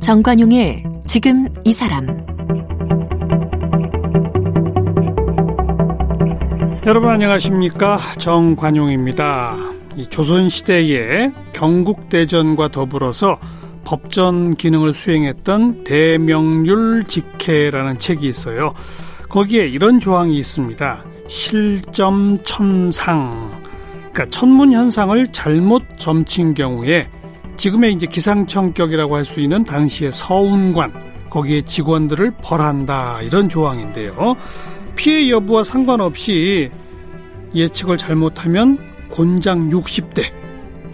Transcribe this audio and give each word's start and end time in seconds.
정관용의 0.00 0.84
지금 1.06 1.48
이 1.64 1.72
사람 1.72 2.24
여러분 6.86 7.08
안녕하십니까 7.08 7.98
정관용입니다. 8.18 9.56
이 9.96 10.06
조선시대에 10.06 11.32
경국대전과 11.54 12.68
더불어서 12.68 13.38
법전 13.84 14.56
기능을 14.56 14.92
수행했던 14.92 15.84
대명률직해라는 15.84 17.98
책이 17.98 18.28
있어요. 18.28 18.74
거기에 19.28 19.68
이런 19.68 20.00
조항이 20.00 20.36
있습니다. 20.38 21.04
실점 21.28 22.38
천상. 22.44 23.62
그러니까 24.12 24.26
천문 24.30 24.72
현상을 24.72 25.26
잘못 25.28 25.82
점친 25.96 26.54
경우에 26.54 27.08
지금의 27.56 27.92
이제 27.92 28.06
기상청격이라고 28.06 29.16
할 29.16 29.24
수 29.24 29.40
있는 29.40 29.64
당시의 29.64 30.12
서운관 30.12 30.92
거기에 31.30 31.62
직원들을 31.62 32.32
벌한다 32.42 33.22
이런 33.22 33.48
조항인데요. 33.48 34.36
피해 34.96 35.30
여부와 35.30 35.64
상관없이 35.64 36.70
예측을 37.54 37.96
잘못하면 37.98 38.78
곤장 39.10 39.70
60대 39.70 40.43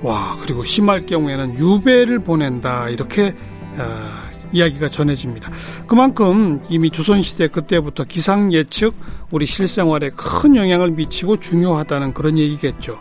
와 0.03 0.37
그리고 0.41 0.65
심할 0.65 1.05
경우에는 1.05 1.59
유배를 1.59 2.21
보낸다 2.21 2.89
이렇게 2.89 3.35
어, 3.77 4.31
이야기가 4.53 4.89
전해집니다. 4.89 5.51
그만큼 5.87 6.61
이미 6.69 6.91
조선시대 6.91 7.49
그때부터 7.49 8.05
기상 8.05 8.53
예측 8.53 8.95
우리 9.31 9.47
실생활에 9.47 10.11
큰 10.17 10.57
영향을 10.57 10.91
미치고 10.91 11.39
중요하다는 11.39 12.15
그런 12.15 12.39
얘기겠죠. 12.39 12.99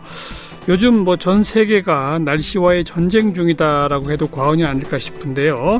요즘 0.68 1.04
뭐 1.04 1.16
전 1.16 1.42
세계가 1.42 2.20
날씨와의 2.20 2.84
전쟁 2.84 3.34
중이다라고 3.34 4.12
해도 4.12 4.28
과언이 4.28 4.64
아닐까 4.64 4.98
싶은데요. 4.98 5.78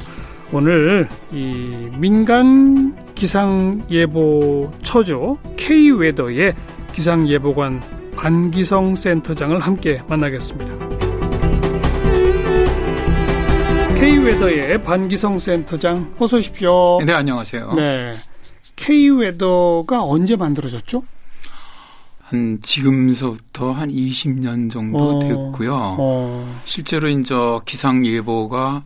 오늘 0.52 1.08
이 1.32 1.88
민간 1.98 2.96
기상 3.14 3.82
예보 3.90 4.72
업체죠 4.82 5.38
K 5.56 5.92
웨더의 5.92 6.54
기상 6.92 7.28
예보관 7.28 7.80
반기성 8.16 8.96
센터장을 8.96 9.56
함께 9.60 10.02
만나겠습니다. 10.08 10.89
K 14.00 14.16
웨더의 14.16 14.82
반기성 14.82 15.38
센터장 15.38 16.14
어서 16.18 16.38
오십시오. 16.38 17.00
네, 17.04 17.12
안녕하세요. 17.12 17.74
네. 17.74 18.14
K 18.74 19.10
웨더가 19.10 20.02
언제 20.02 20.36
만들어졌죠? 20.36 21.02
한 22.22 22.60
지금서부터 22.62 23.72
한 23.72 23.90
20년 23.90 24.70
정도 24.70 25.18
어, 25.18 25.18
됐고요. 25.18 25.96
어, 25.98 26.60
실제로 26.64 27.08
이제 27.08 27.34
기상 27.66 28.06
예보가 28.06 28.84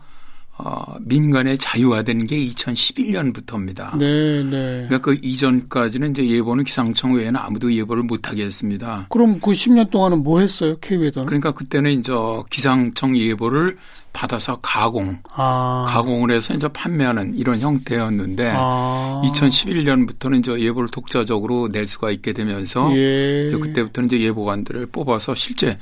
어, 0.57 0.95
민간에 1.01 1.57
자유화된 1.57 2.27
게 2.27 2.37
2011년부터입니다. 2.47 3.97
네, 3.99 4.43
네. 4.45 4.87
그러니까 4.87 4.99
그 4.99 5.19
이전까지는 5.21 6.13
이제 6.13 6.29
예보는 6.29 6.63
기상청 6.63 7.15
외에는 7.15 7.37
아무도 7.37 7.73
예보를 7.73 8.05
못 8.05 8.29
하게 8.29 8.45
했습니다. 8.45 9.07
그럼 9.11 9.41
그 9.41 9.51
10년 9.51 9.91
동안은 9.91 10.23
뭐 10.23 10.39
했어요? 10.41 10.77
K 10.81 10.99
웨더는? 10.99 11.27
그러니까 11.27 11.51
그때는 11.51 11.91
이제 11.91 12.13
기상청 12.51 13.17
예보를 13.17 13.77
받아서 14.13 14.61
가공, 14.63 15.19
아. 15.35 15.87
가공을 15.89 16.31
해서 16.31 16.55
이제 16.55 16.69
판매하는 16.69 17.37
이런 17.37 17.59
형태였는데 17.59 18.53
아. 18.55 19.21
2011년부터는 19.25 20.39
이제 20.39 20.57
예보를 20.57 20.89
독자적으로 20.91 21.69
낼 21.73 21.85
수가 21.85 22.13
있게 22.13 22.33
되면서 22.33 22.97
예. 22.97 23.49
이제 23.49 23.57
그때부터는 23.59 24.07
이제 24.07 24.21
예보관들을 24.21 24.87
뽑아서 24.87 25.35
실제 25.35 25.77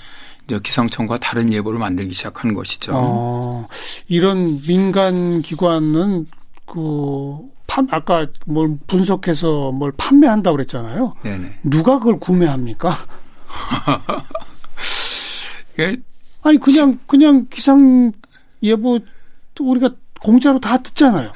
이제 0.46 0.58
기상청과 0.62 1.18
다른 1.18 1.52
예보를 1.52 1.78
만들기 1.78 2.14
시작하는 2.14 2.54
것이죠. 2.54 2.92
어, 2.94 3.68
이런 4.08 4.60
민간 4.62 5.42
기관은 5.42 6.26
그 6.66 7.38
판, 7.66 7.86
아까 7.90 8.26
뭘 8.46 8.76
분석해서 8.86 9.72
뭘 9.72 9.92
판매한다고 9.96 10.56
그랬잖아요. 10.56 11.14
네네. 11.22 11.60
누가 11.62 11.98
그걸 11.98 12.18
구매합니까? 12.18 12.96
이게 15.74 15.96
아니 16.42 16.58
그냥 16.58 16.98
그냥 17.06 17.46
기상 17.50 18.12
예보 18.62 18.98
우리가 19.58 19.90
공짜로 20.20 20.60
다 20.60 20.78
듣잖아요. 20.78 21.32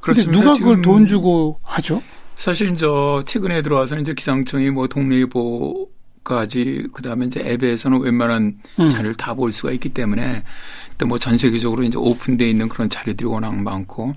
그렇습니다. 0.00 0.40
누가 0.40 0.58
그걸 0.58 0.82
돈 0.82 1.06
주고 1.06 1.58
하죠? 1.62 2.02
사실 2.34 2.70
이제 2.70 2.86
최근에 3.26 3.62
들어와서 3.62 3.98
이제 3.98 4.14
기상청이 4.14 4.70
뭐 4.70 4.86
동네 4.86 5.20
예보 5.20 5.88
까지 6.28 6.86
그다음에 6.92 7.24
이제 7.26 7.40
앱에서는 7.40 8.00
웬만한 8.00 8.58
음. 8.78 8.88
자료를 8.90 9.14
다 9.14 9.34
볼 9.34 9.50
수가 9.50 9.72
있기 9.72 9.88
때문에 9.88 10.42
또 10.98 11.06
뭐 11.06 11.18
전 11.18 11.38
세계적으로 11.38 11.82
이제 11.84 11.96
오픈돼 11.96 12.50
있는 12.50 12.68
그런 12.68 12.90
자료들이 12.90 13.26
워낙 13.26 13.56
많고 13.56 14.14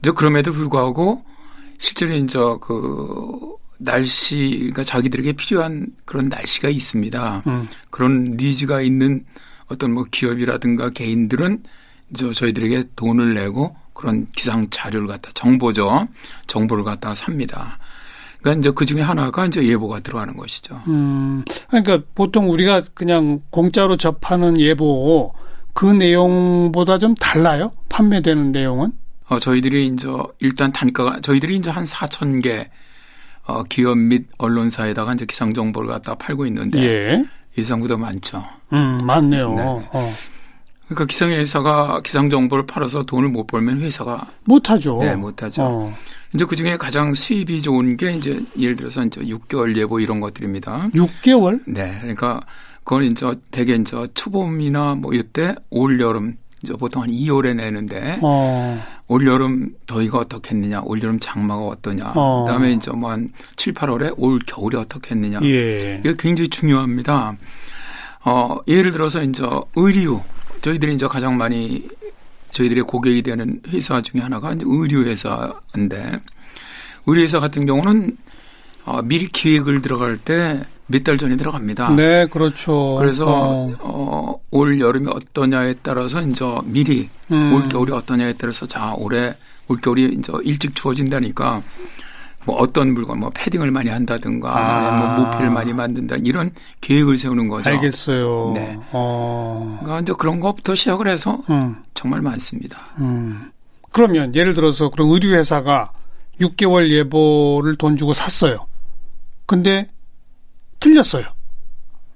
이제 0.00 0.10
그럼에도 0.10 0.52
불구하고 0.52 1.24
실제로 1.78 2.14
이제 2.14 2.38
그 2.60 3.54
날씨 3.78 4.56
그러니까 4.58 4.82
자기들에게 4.84 5.32
필요한 5.34 5.86
그런 6.04 6.28
날씨가 6.28 6.68
있습니다. 6.70 7.42
음. 7.46 7.68
그런 7.90 8.36
니즈가 8.36 8.80
있는 8.80 9.24
어떤 9.66 9.92
뭐 9.94 10.04
기업이라든가 10.10 10.90
개인들은 10.90 11.62
저 12.16 12.32
저희들에게 12.32 12.82
돈을 12.96 13.34
내고 13.34 13.76
그런 13.92 14.26
기상 14.34 14.68
자료를 14.70 15.06
갖다 15.06 15.30
정보죠. 15.34 16.08
정보를 16.48 16.82
갖다가 16.82 17.14
삽니다. 17.14 17.78
그러니까 18.44 18.60
이제 18.60 18.70
그 18.74 18.84
중에 18.84 19.00
하나가 19.00 19.46
이제 19.46 19.66
예보가 19.66 20.00
들어가는 20.00 20.36
것이죠. 20.36 20.78
음, 20.86 21.44
그러니까 21.70 22.00
보통 22.14 22.50
우리가 22.50 22.82
그냥 22.92 23.40
공짜로 23.48 23.96
접하는 23.96 24.60
예보 24.60 25.32
그 25.72 25.86
내용보다 25.86 26.98
좀 26.98 27.14
달라요? 27.14 27.72
판매되는 27.88 28.52
내용은? 28.52 28.92
어, 29.30 29.38
저희들이 29.38 29.86
이제 29.86 30.08
일단 30.40 30.72
단가가 30.72 31.20
저희들이 31.22 31.56
이제 31.56 31.70
한 31.70 31.84
4천 31.84 32.42
개 32.42 32.68
어, 33.46 33.62
기업 33.62 33.96
및 33.96 34.26
언론사에다가 34.36 35.14
이제 35.14 35.24
기상 35.24 35.54
정보를 35.54 35.88
갖다 35.88 36.14
팔고 36.14 36.44
있는데 36.44 36.82
예. 36.82 37.24
예상보다 37.56 37.96
많죠. 37.96 38.44
음, 38.74 38.98
맞네요. 39.04 39.54
네. 39.54 39.62
어. 39.62 40.12
그러니까 40.86 41.06
기상회사가 41.06 42.00
기상 42.02 42.28
정보를 42.28 42.66
팔아서 42.66 43.02
돈을 43.02 43.28
못 43.28 43.46
벌면 43.46 43.80
회사가 43.80 44.26
못하죠. 44.44 44.98
네, 45.00 45.14
못하죠. 45.14 45.62
어. 45.62 45.94
이제 46.34 46.44
그 46.44 46.56
중에 46.56 46.76
가장 46.76 47.14
수입이 47.14 47.62
좋은 47.62 47.96
게 47.96 48.12
이제 48.12 48.38
예를 48.58 48.76
들어서 48.76 49.04
이제 49.04 49.20
6개월 49.22 49.76
예보 49.76 50.00
이런 50.00 50.20
것들입니다. 50.20 50.90
6개월? 50.94 51.60
네. 51.66 51.96
그러니까 52.00 52.40
그건 52.82 53.04
이제 53.04 53.26
대개 53.50 53.74
이제 53.74 53.96
초봄이나 54.14 54.96
뭐 54.96 55.14
이때 55.14 55.54
올 55.70 56.00
여름 56.00 56.36
이제 56.62 56.72
보통 56.74 57.02
한 57.02 57.10
2월에 57.10 57.54
내는데 57.54 58.18
어. 58.22 58.82
올 59.06 59.26
여름 59.26 59.70
더위가 59.86 60.18
어떻겠느냐, 60.18 60.82
올 60.84 61.02
여름 61.02 61.20
장마가 61.20 61.62
어떠냐, 61.62 62.12
어. 62.14 62.44
그다음에 62.44 62.72
이제 62.72 62.90
뭐한 62.90 63.30
7, 63.56 63.74
8월에 63.74 64.14
올 64.16 64.38
겨울이 64.46 64.76
어떻겠느냐. 64.76 65.40
예. 65.42 66.00
이게 66.00 66.14
굉장히 66.18 66.48
중요합니다. 66.48 67.36
어, 68.24 68.56
예를 68.66 68.92
들어서 68.92 69.22
이제 69.22 69.44
의류 69.76 70.20
저희들이 70.64 70.94
이제 70.94 71.06
가장 71.06 71.36
많이 71.36 71.86
저희들의 72.52 72.84
고객이 72.84 73.20
되는 73.20 73.60
회사 73.68 74.00
중에 74.00 74.22
하나가 74.22 74.52
이제 74.52 74.64
의류 74.66 75.04
회사인데 75.04 76.20
의류 77.06 77.22
회사 77.22 77.38
같은 77.38 77.66
경우는 77.66 78.16
어, 78.86 79.02
미리 79.02 79.26
기획을 79.26 79.82
들어갈 79.82 80.16
때 80.16 80.62
몇 80.86 81.02
달 81.02 81.16
전에 81.16 81.36
들어갑니다. 81.36 81.94
네, 81.96 82.26
그렇죠. 82.26 82.96
그래서 82.98 83.24
어. 83.26 83.72
어, 83.80 84.34
올 84.50 84.78
여름이 84.78 85.08
어떠냐에 85.10 85.76
따라서 85.82 86.20
이제 86.20 86.44
미리 86.64 87.08
음. 87.32 87.54
올 87.54 87.68
겨울이 87.70 87.90
어떠냐에 87.92 88.34
따라서 88.34 88.66
자 88.66 88.94
올해 88.98 89.34
올 89.68 89.80
겨울이 89.80 90.14
이제 90.18 90.30
일찍 90.42 90.74
추워진다니까 90.74 91.62
뭐 92.44 92.56
어떤 92.56 92.92
물건 92.92 93.20
뭐 93.20 93.30
패딩을 93.34 93.70
많이 93.70 93.88
한다든가 93.88 94.50
아. 94.54 95.16
뭐 95.16 95.24
모피를 95.24 95.48
많이 95.48 95.72
만든다 95.72 96.16
이런 96.22 96.50
계획을 96.82 97.16
세우는 97.16 97.48
거죠. 97.48 97.70
알겠어요. 97.70 98.52
네. 98.54 98.76
어. 98.92 99.53
그러니까 99.84 100.00
이제 100.00 100.12
그런 100.18 100.40
것부터 100.40 100.74
시작을 100.74 101.08
해서 101.08 101.42
음. 101.50 101.82
정말 101.94 102.20
많습니다. 102.20 102.78
음. 102.98 103.50
그러면 103.92 104.34
예를 104.34 104.54
들어서 104.54 104.90
그런 104.90 105.08
의류 105.10 105.34
회사가 105.34 105.92
6개월 106.40 106.90
예보를 106.90 107.76
돈 107.76 107.96
주고 107.96 108.12
샀어요. 108.12 108.66
근데 109.46 109.88
틀렸어요. 110.80 111.24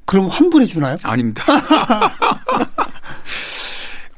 그럼 0.05 0.29
환불해 0.29 0.67
주나요? 0.67 0.97
아닙니다. 1.03 1.45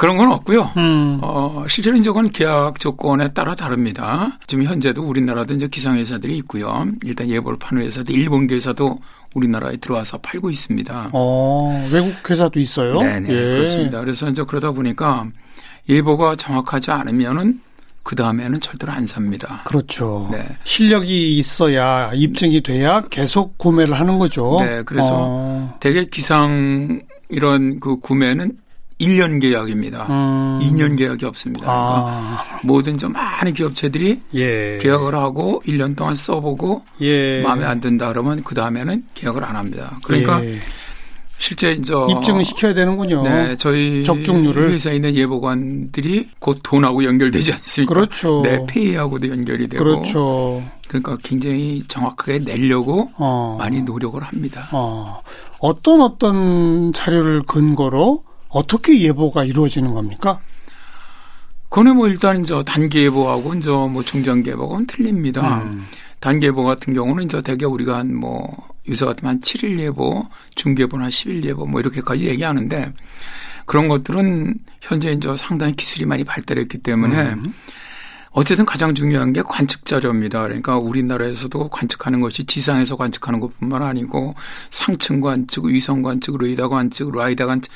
그런 0.00 0.16
건 0.16 0.32
없고요. 0.32 0.72
음. 0.78 1.18
어, 1.20 1.66
실제로 1.68 1.94
이제 1.94 2.08
그건 2.08 2.30
계약 2.30 2.80
조건에 2.80 3.34
따라 3.34 3.54
다릅니다. 3.54 4.30
지금 4.46 4.64
현재도 4.64 5.02
우리나라도 5.02 5.52
이제 5.52 5.68
기상회사들이 5.68 6.38
있고요. 6.38 6.86
일단 7.04 7.28
예보를 7.28 7.58
파는 7.58 7.82
회사도 7.82 8.10
일본 8.14 8.48
회사도 8.48 8.98
우리나라에 9.34 9.76
들어와서 9.76 10.18
팔고 10.18 10.50
있습니다. 10.50 11.10
어, 11.12 11.88
외국 11.92 12.28
회사도 12.28 12.58
있어요? 12.58 12.98
네네 12.98 13.28
예. 13.28 13.34
그렇습니다. 13.34 14.00
그래서 14.00 14.28
이제 14.28 14.42
그러다 14.42 14.72
보니까 14.72 15.26
예보가 15.88 16.36
정확하지 16.36 16.90
않으면은 16.90 17.60
그 18.02 18.16
다음에는 18.16 18.60
절대로 18.60 18.92
안 18.92 19.06
삽니다. 19.06 19.62
그렇죠. 19.64 20.28
네. 20.32 20.44
실력이 20.64 21.38
있어야 21.38 22.10
입증이 22.14 22.62
돼야 22.62 23.02
계속 23.02 23.58
구매를 23.58 23.94
하는 23.94 24.18
거죠. 24.18 24.58
네, 24.60 24.82
그래서 24.84 25.10
어. 25.12 25.76
대개 25.80 26.06
기상 26.06 27.02
이런 27.28 27.78
그 27.78 27.96
구매는 27.96 28.58
1년 29.00 29.40
계약입니다. 29.40 30.06
음. 30.10 30.60
2년 30.62 30.96
계약이 30.96 31.24
없습니다. 31.24 31.66
그러니까 31.66 32.08
아, 32.08 32.60
모든 32.62 32.98
좀 32.98 33.12
많은 33.12 33.54
기업체들이 33.54 34.20
예. 34.34 34.78
계약을 34.80 35.14
하고 35.14 35.62
1년 35.66 35.96
동안 35.96 36.14
써보고 36.14 36.84
예. 37.00 37.42
마음에 37.42 37.64
안 37.64 37.80
든다 37.80 38.08
그러면 38.08 38.42
그 38.44 38.54
다음에는 38.54 39.04
계약을 39.14 39.42
안 39.42 39.56
합니다. 39.56 39.98
그러니까 40.04 40.44
예. 40.44 40.58
실제 41.38 41.72
이제 41.72 41.94
입증을 42.10 42.44
시켜야 42.44 42.74
되는군요. 42.74 43.22
네, 43.22 43.56
저희 43.56 44.04
적중률을. 44.04 44.72
회사에 44.72 44.96
있는 44.96 45.14
예보관들이 45.14 46.28
곧 46.38 46.60
돈하고 46.62 47.02
연결되지 47.02 47.54
않습니까? 47.54 47.94
그렇죠. 47.94 48.42
내 48.44 48.62
페이하고도 48.68 49.30
연결이 49.30 49.66
되고 49.66 49.82
그렇죠. 49.82 50.62
그러니까 50.86 51.16
굉장히 51.22 51.82
정확하게 51.88 52.40
내려고 52.40 53.10
어. 53.16 53.56
많이 53.58 53.80
노력을 53.80 54.22
합니다. 54.22 54.68
어. 54.72 55.22
어떤 55.60 56.02
어떤 56.02 56.92
자료를 56.92 57.42
근거로 57.44 58.22
어떻게 58.50 59.00
예보가 59.00 59.44
이루어지는 59.44 59.92
겁니까? 59.92 60.40
그거는 61.68 61.96
뭐 61.96 62.08
일단 62.08 62.42
이제 62.42 62.62
단기 62.64 63.04
예보하고 63.04 63.54
이제 63.54 63.70
뭐 63.70 64.02
중장 64.02 64.44
예보하고는 64.44 64.86
틀립니다. 64.86 65.62
음. 65.62 65.84
단기 66.18 66.46
예보 66.46 66.64
같은 66.64 66.92
경우는 66.92 67.24
이제 67.24 67.40
대개 67.40 67.64
우리가 67.64 67.98
한뭐 67.98 68.68
요새 68.88 69.06
같으면 69.06 69.34
한 69.34 69.40
7일 69.40 69.78
예보, 69.78 70.26
중기 70.54 70.82
예보는 70.82 71.04
한 71.04 71.10
10일 71.10 71.44
예보 71.44 71.64
뭐 71.66 71.80
이렇게까지 71.80 72.26
얘기하는데 72.26 72.92
그런 73.66 73.88
것들은 73.88 74.54
현재 74.82 75.12
이제 75.12 75.34
상당히 75.36 75.74
기술이 75.76 76.04
많이 76.04 76.24
발달했기 76.24 76.78
때문에 76.78 77.34
음. 77.34 77.54
어쨌든 78.32 78.64
가장 78.64 78.94
중요한 78.94 79.32
게 79.32 79.42
관측 79.42 79.84
자료입니다. 79.84 80.42
그러니까 80.42 80.76
우리나라에서도 80.76 81.68
관측하는 81.68 82.20
것이 82.20 82.44
지상에서 82.44 82.96
관측하는 82.96 83.40
것뿐만 83.40 83.82
아니고 83.82 84.34
상층 84.70 85.20
관측, 85.20 85.64
위성 85.64 86.02
관측, 86.02 86.38
레이더 86.38 86.68
관측, 86.68 87.10
라이더 87.12 87.46
관측 87.46 87.72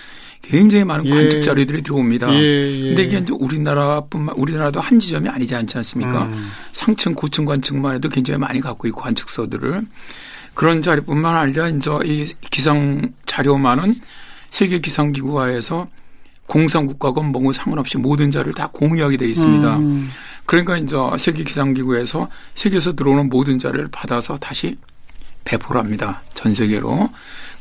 굉장히 0.49 0.85
많은 0.85 1.06
예. 1.06 1.11
관측 1.11 1.43
자료들이 1.43 1.82
들어옵니다. 1.82 2.32
예, 2.35 2.38
예. 2.38 2.88
근데 2.88 3.02
이게 3.05 3.19
이제 3.19 3.32
우리나라뿐만 3.32 4.35
우리나라도 4.37 4.81
한 4.81 5.00
지점이 5.00 5.29
아니지 5.29 5.55
않지 5.55 5.76
않습니까? 5.79 6.25
음. 6.25 6.50
상층, 6.73 7.14
고층 7.14 7.44
관측만 7.44 7.96
해도 7.96 8.08
굉장히 8.08 8.38
많이 8.38 8.61
갖고 8.61 8.87
있고 8.88 9.00
관측서들을 9.00 9.82
그런 10.55 10.82
자료뿐만 10.82 11.37
아니라 11.37 11.69
이제 11.69 11.91
이 12.05 12.26
기상 12.50 13.12
자료만은 13.26 13.96
세계 14.50 14.79
기상 14.79 15.12
기구화에서 15.12 15.88
공산국가건 16.46 17.32
뭐고 17.32 17.52
상관없이 17.52 17.99
모든 17.99 18.31
자료를 18.31 18.52
다 18.52 18.69
공유하게 18.73 19.17
돼 19.17 19.26
있습니다. 19.26 19.76
음. 19.79 20.11
그러니까 20.46 20.76
이제 20.76 20.96
세계 21.19 21.43
기상 21.43 21.73
기구에서 21.73 22.29
세계에서 22.55 22.94
들어오는 22.94 23.29
모든 23.29 23.58
자료를 23.58 23.88
받아서 23.91 24.37
다시 24.37 24.76
배포를 25.44 25.81
합니다. 25.81 26.23
전 26.35 26.52
세계로. 26.55 27.08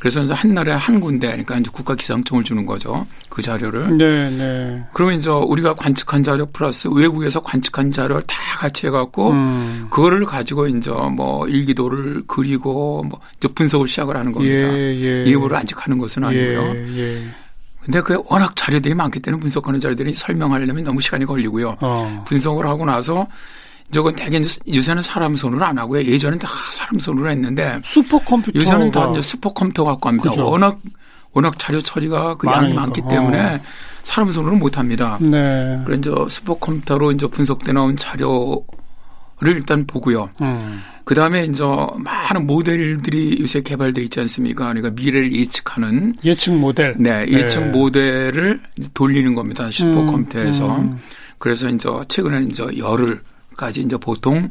그래서 0.04 0.20
이제 0.20 0.34
한 0.34 0.54
나라에 0.54 0.76
한 0.76 1.00
군데, 1.00 1.28
그러니까 1.28 1.58
이제 1.58 1.70
국가 1.72 1.96
기상청을 1.96 2.44
주는 2.44 2.66
거죠. 2.66 3.08
그 3.30 3.42
자료를. 3.42 3.98
네, 3.98 4.30
네. 4.32 4.84
그러면 4.92 5.18
이제 5.18 5.30
우리가 5.30 5.76
관측한 5.76 6.22
자료 6.22 6.46
플러스 6.48 6.90
외국에서 6.90 7.42
관측한 7.42 7.90
자료를 7.90 8.22
다 8.24 8.36
같이 8.58 8.86
해갖고 8.88 9.32
음. 9.32 9.88
그거를 9.90 10.26
가지고 10.26 10.68
이제 10.68 10.92
뭐 10.92 11.48
일기도를 11.48 12.24
그리고 12.28 13.06
뭐 13.06 13.18
이제 13.38 13.48
분석을 13.48 13.88
시작을 13.88 14.18
하는 14.18 14.34
겁니다. 14.34 14.78
예, 14.78 14.94
예. 14.94 15.26
예보를 15.26 15.56
안직하는 15.56 15.98
것은 15.98 16.26
아니고요. 16.26 16.76
예, 16.76 16.98
예. 16.98 17.24
근데 17.80 18.02
그 18.02 18.22
워낙 18.28 18.58
자료들이 18.58 18.94
많기 18.96 19.22
때문에 19.22 19.40
분석하는 19.40 19.80
자료들이 19.80 20.14
설명하려면 20.16 20.84
너무 20.84 21.00
시간이 21.00 21.24
걸리고요. 21.24 21.78
어. 21.80 22.26
분석을 22.28 22.68
하고 22.68 22.86
나서 22.86 23.26
저건 23.94 24.16
대개 24.16 24.44
요새는 24.74 25.02
사람 25.02 25.36
손으로 25.36 25.64
안 25.64 25.78
하고요. 25.78 26.04
예전엔 26.04 26.40
다 26.40 26.50
사람 26.74 27.00
손으로 27.00 27.30
했는데 27.30 27.80
슈퍼컴퓨터. 27.86 28.60
요새는 28.60 28.92
다 28.92 29.10
이제 29.12 29.22
슈퍼컴퓨터 29.22 29.86
갖고 29.86 30.10
합니다. 30.10 30.30
그죠. 30.30 30.50
워낙 30.50 30.80
워낙 31.32 31.58
자료 31.58 31.82
처리가 31.82 32.36
그 32.36 32.48
양이 32.48 32.74
많으니까. 32.74 32.82
많기 32.82 33.02
때문에 33.08 33.56
어. 33.56 33.60
사람 34.04 34.32
손으로는 34.32 34.60
못 34.60 34.78
합니다. 34.78 35.18
네. 35.22 35.80
그래 35.86 35.98
이제 35.98 36.12
슈퍼컴퓨터로 36.30 37.12
이제 37.14 37.28
분석돼 37.28 37.72
나온 37.72 37.96
자료를 37.96 38.62
일단 39.46 39.86
보고요. 39.88 40.30
음. 40.42 40.82
그 41.06 41.16
다음에 41.16 41.46
이제 41.46 41.64
많은 41.98 42.46
모델들이 42.48 43.38
요새 43.42 43.62
개발돼 43.62 44.02
있지 44.04 44.20
않습니까? 44.20 44.66
그러니까 44.66 44.90
미래를 44.92 45.32
예측하는 45.34 46.16
예측 46.24 46.56
모델. 46.56 46.96
네 46.98 47.26
예측 47.28 47.60
네. 47.62 47.66
모델을 47.68 48.62
돌리는 48.94 49.34
겁니다. 49.36 49.70
슈퍼컴퓨터에서. 49.72 50.76
음, 50.78 50.82
음. 50.82 51.00
그래서 51.40 51.68
이제 51.68 51.90
최근에 52.08 52.44
이제 52.50 52.66
열흘 52.78 53.22
까지 53.56 53.82
이제 53.82 53.98
보통 53.98 54.50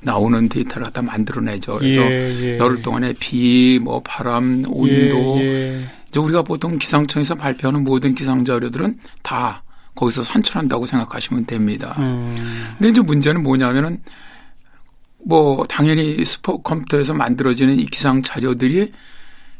나오는 0.00 0.48
데이터를 0.48 0.84
갖다 0.84 1.02
만들어내죠. 1.02 1.78
그래서 1.78 2.00
예, 2.02 2.52
예. 2.52 2.58
열흘 2.58 2.80
동안에 2.82 3.14
비, 3.18 3.80
뭐 3.82 4.02
바람, 4.04 4.64
온도. 4.68 5.38
예, 5.40 5.44
예. 5.44 5.88
이제 6.08 6.20
우리가 6.20 6.42
보통 6.42 6.78
기상청에서 6.78 7.34
발표하는 7.34 7.84
모든 7.84 8.14
기상 8.14 8.44
자료들은 8.44 8.98
다 9.22 9.62
거기서 9.94 10.22
산출한다고 10.22 10.86
생각하시면 10.86 11.46
됩니다. 11.46 11.94
음. 11.98 12.74
근데 12.76 12.90
이제 12.90 13.00
문제는 13.00 13.42
뭐냐면은 13.42 14.00
뭐 15.24 15.64
당연히 15.68 16.24
슈퍼컴퓨터에서 16.24 17.14
만들어지는 17.14 17.78
이 17.78 17.86
기상 17.86 18.22
자료들이 18.22 18.92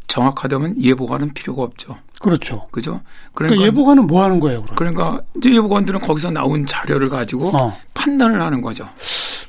정확하다면 0.07 0.81
예보가는 0.81 1.33
필요가 1.33 1.63
없죠. 1.63 1.97
그렇죠. 2.21 2.67
그죠? 2.71 3.01
그러니까 3.33 3.65
예보관은 3.67 4.07
뭐 4.07 4.23
하는 4.23 4.41
거예요, 4.41 4.63
그럼? 4.63 4.77
그러니까 4.77 5.21
이제 5.37 5.55
예보관들은 5.55 6.01
거기서 6.01 6.31
나온 6.31 6.65
자료를 6.67 7.09
가지고 7.09 7.49
어. 7.57 7.77
판단을 8.05 8.41
하는 8.41 8.61
거죠. 8.61 8.89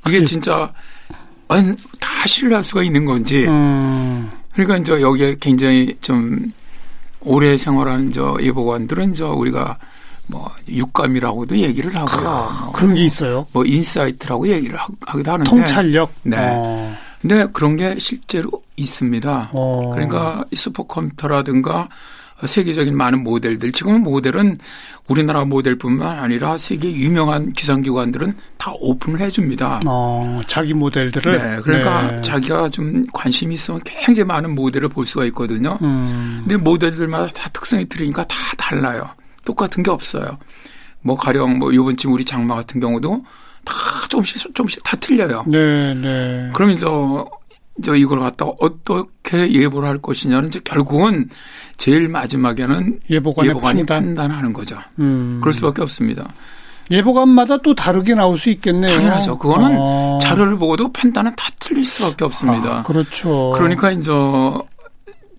이게 0.07 0.19
그게- 0.19 0.25
진짜 0.25 0.71
아니, 1.47 1.75
다 1.99 2.27
신뢰할 2.27 2.63
수가 2.63 2.81
있는 2.83 3.05
건지. 3.05 3.45
음. 3.47 4.29
그러니까 4.53 4.77
이제 4.77 4.99
여기에 5.01 5.37
굉장히 5.39 5.95
좀 6.01 6.51
오래 7.21 7.57
생활한 7.57 8.11
저 8.13 8.35
예보관들은 8.41 9.13
저 9.13 9.27
우리가 9.33 9.77
뭐 10.27 10.49
육감이라고도 10.67 11.57
얘기를 11.57 11.95
하고요. 11.95 12.23
뭐, 12.23 12.71
그런 12.71 12.95
게 12.95 13.03
있어요. 13.03 13.45
뭐 13.51 13.63
insight라고 13.63 14.47
얘기를 14.47 14.75
하- 14.77 14.87
하기도 15.05 15.31
하는데. 15.33 15.49
통찰력. 15.49 16.11
네. 16.23 16.37
어. 16.39 16.95
근데 17.21 17.45
그런 17.53 17.75
게 17.75 17.95
실제로 17.99 18.49
있습니다. 18.75 19.49
어. 19.53 19.89
그러니까 19.93 20.43
이 20.51 20.55
슈퍼컴퓨터라든가 20.55 21.89
세계적인 22.43 22.95
많은 22.95 23.23
모델들 23.23 23.71
지금은 23.71 24.03
모델은 24.03 24.57
우리나라 25.07 25.45
모델뿐만 25.45 26.19
아니라 26.19 26.57
세계 26.57 26.91
유명한 26.91 27.53
기상기관들은 27.53 28.33
다 28.57 28.71
오픈을 28.79 29.21
해줍니다. 29.21 29.81
어, 29.85 30.41
자기 30.47 30.73
모델들을. 30.73 31.31
네, 31.31 31.61
그러니까 31.61 32.11
네. 32.11 32.21
자기가 32.21 32.69
좀 32.69 33.05
관심이 33.13 33.53
있으면 33.53 33.79
굉장히 33.83 34.27
많은 34.27 34.53
모델을 34.53 34.89
볼 34.89 35.05
수가 35.05 35.25
있거든요. 35.25 35.77
음. 35.81 36.41
근데 36.41 36.57
모델들마다 36.57 37.27
다 37.27 37.49
특성이 37.49 37.87
틀리니까 37.87 38.25
다 38.25 38.35
달라요. 38.57 39.09
똑같은 39.45 39.83
게 39.83 39.91
없어요. 39.91 40.37
뭐 41.01 41.15
가령 41.15 41.59
뭐 41.59 41.71
이번 41.71 41.95
주 41.95 42.09
우리 42.09 42.25
장마 42.25 42.55
같은 42.55 42.81
경우도 42.81 43.23
다 43.63 43.73
조금씩 44.09 44.55
조금씩 44.55 44.83
다 44.83 44.97
틀려요. 44.97 45.45
네, 45.47 45.93
네. 45.93 46.49
그러면 46.53 46.77
저, 47.83 47.91
저 47.91 47.95
이걸 47.95 48.19
갖다가 48.19 48.53
어떻게 48.59 49.51
예보를 49.51 49.87
할 49.87 49.97
것이냐는 49.99 50.49
이제 50.49 50.59
결국은 50.63 51.29
제일 51.77 52.07
마지막에는 52.07 52.99
예보관의 53.09 53.49
예보관이 53.49 53.85
판단. 53.85 54.15
판단 54.15 54.31
하는 54.31 54.53
거죠. 54.53 54.77
음. 54.99 55.37
그럴 55.41 55.53
수밖에 55.53 55.81
없습니다. 55.81 56.27
예보관마다 56.91 57.57
또 57.57 57.73
다르게 57.73 58.13
나올 58.13 58.37
수 58.37 58.49
있겠네요. 58.49 58.95
당연하죠. 58.95 59.37
그거는 59.37 59.75
어. 59.79 60.17
자료를 60.21 60.57
보고도 60.57 60.91
판단은 60.93 61.35
다 61.35 61.49
틀릴 61.59 61.85
수밖에 61.85 62.25
없습니다. 62.25 62.79
아, 62.79 62.83
그렇죠. 62.83 63.51
그러니까 63.55 63.91
이제 63.91 64.11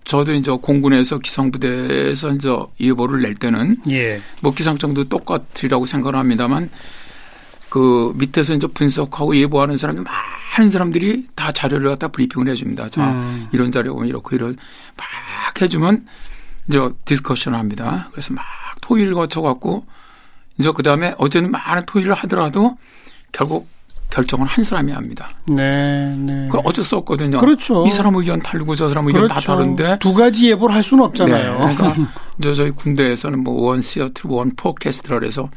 저도 0.03 0.33
이제 0.33 0.51
공군에서 0.51 1.19
기상부대에서 1.19 2.29
이제 2.31 2.49
예보를 2.79 3.21
낼 3.21 3.35
때는 3.35 3.77
예. 3.89 4.19
뭐 4.41 4.53
기상청도 4.53 5.05
똑같으리라고 5.05 5.85
생각을 5.85 6.17
합니다만 6.17 6.69
그 7.69 8.13
밑에서 8.15 8.53
이제 8.53 8.67
분석하고 8.67 9.35
예보하는 9.35 9.77
사람이 9.77 10.01
많은 10.01 10.71
사람들이 10.71 11.27
다 11.35 11.51
자료를 11.51 11.89
갖다 11.89 12.07
브리핑을 12.07 12.47
해줍니다. 12.49 12.89
자, 12.89 13.11
음. 13.11 13.47
이런 13.51 13.71
자료 13.71 13.93
보면 13.93 14.07
이렇고 14.07 14.35
이런 14.35 14.55
막 14.95 15.61
해주면 15.61 16.05
이제 16.69 16.79
discussion을 17.05 17.57
합니다. 17.57 18.09
그래서 18.11 18.33
막 18.33 18.43
토의를 18.81 19.13
거쳐갖고 19.13 19.85
이제 20.57 20.71
그 20.75 20.83
다음에 20.83 21.13
어제는 21.17 21.51
많은 21.51 21.85
토의를 21.85 22.13
하더라도 22.13 22.77
결국 23.31 23.67
결정을 24.09 24.47
한 24.47 24.63
사람이 24.63 24.91
합니다. 24.93 25.29
네, 25.47 26.15
네. 26.17 26.47
그 26.49 26.57
어쩔 26.59 26.83
수 26.85 26.95
없거든요. 26.97 27.39
그렇죠. 27.39 27.85
이 27.85 27.91
사람 27.91 28.15
의견 28.15 28.41
다르고 28.41 28.73
저 28.75 28.87
사람 28.87 29.05
의견 29.07 29.27
다 29.27 29.39
다른데 29.41 29.97
두 29.99 30.13
가지 30.13 30.49
예보를 30.51 30.73
할 30.73 30.81
수는 30.81 31.03
없잖아요. 31.03 31.59
네, 31.67 31.75
그러니까 31.75 32.11
저 32.41 32.53
저희 32.53 32.71
군대에서는 32.71 33.43
뭐 33.43 33.67
원 33.67 33.81
시어트 33.81 34.21
원 34.25 34.51
포캐스트라 34.55 35.19
그래서 35.19 35.49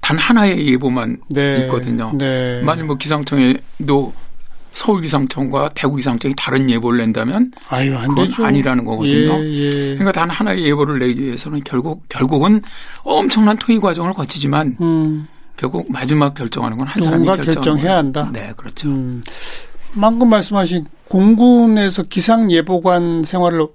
단 0.00 0.18
하나의 0.18 0.66
예보만 0.68 1.18
네, 1.30 1.58
있거든요. 1.62 2.12
네. 2.16 2.60
만일 2.62 2.84
뭐 2.84 2.96
기상청에도 2.96 4.12
서울 4.72 5.00
기상청과 5.02 5.70
대구 5.74 5.96
기상청이 5.96 6.34
다른 6.36 6.70
예보를 6.70 6.98
낸다면 6.98 7.50
아유, 7.68 7.96
안 7.96 8.08
그건 8.08 8.28
되죠. 8.28 8.44
아니라는 8.44 8.84
거거든요. 8.84 9.42
예, 9.44 9.66
예. 9.66 9.70
그러니까 9.96 10.12
단 10.12 10.30
하나의 10.30 10.64
예보를 10.64 10.98
내기 11.00 11.22
위해서는 11.24 11.60
결국 11.64 12.04
결국은 12.08 12.60
엄청난 13.02 13.56
토의 13.56 13.80
과정을 13.80 14.12
거치지만 14.12 14.76
음. 14.80 15.26
결국 15.56 15.90
마지막 15.90 16.34
결정하는 16.34 16.78
건 16.78 16.86
한 16.86 17.02
사람이 17.02 17.26
결정해야 17.26 17.96
한다. 17.98 18.30
네, 18.32 18.52
그렇죠. 18.56 18.88
음, 18.88 19.22
방금 20.00 20.30
말씀하신 20.30 20.86
공군에서 21.08 22.04
기상 22.04 22.50
예보관 22.50 23.24
생활을 23.24 23.66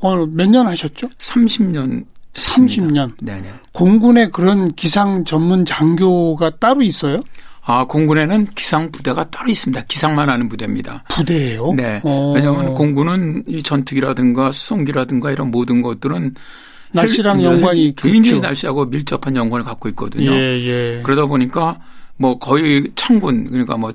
오늘 0.00 0.26
몇 0.26 0.48
년 0.48 0.66
하셨죠? 0.66 1.06
30년 1.18 2.04
30년. 2.34 3.12
네네. 3.20 3.50
공군에 3.72 4.28
그런 4.28 4.72
기상 4.74 5.24
전문 5.24 5.64
장교가 5.64 6.50
따로 6.58 6.82
있어요? 6.82 7.22
아, 7.62 7.84
공군에는 7.86 8.46
기상 8.54 8.90
부대가 8.90 9.28
따로 9.30 9.50
있습니다. 9.50 9.84
기상만 9.86 10.28
하는 10.30 10.48
부대입니다. 10.48 11.04
부대예요? 11.10 11.72
네. 11.74 12.00
어. 12.04 12.32
왜냐하면 12.34 12.74
공군은 12.74 13.44
이 13.46 13.62
전투기라든가 13.62 14.50
수송기라든가 14.52 15.30
이런 15.30 15.50
모든 15.50 15.82
것들은 15.82 16.34
날씨랑 16.92 17.38
헬- 17.40 17.44
연관이 17.44 17.94
굉장히 17.94 18.22
깊죠. 18.22 18.40
날씨하고 18.40 18.86
밀접한 18.86 19.36
연관을 19.36 19.64
갖고 19.64 19.88
있거든요. 19.90 20.32
예, 20.32 20.36
예. 20.98 21.02
그러다 21.04 21.26
보니까 21.26 21.78
뭐 22.16 22.38
거의 22.38 22.88
청군 22.96 23.44
그러니까 23.50 23.76
뭐 23.76 23.92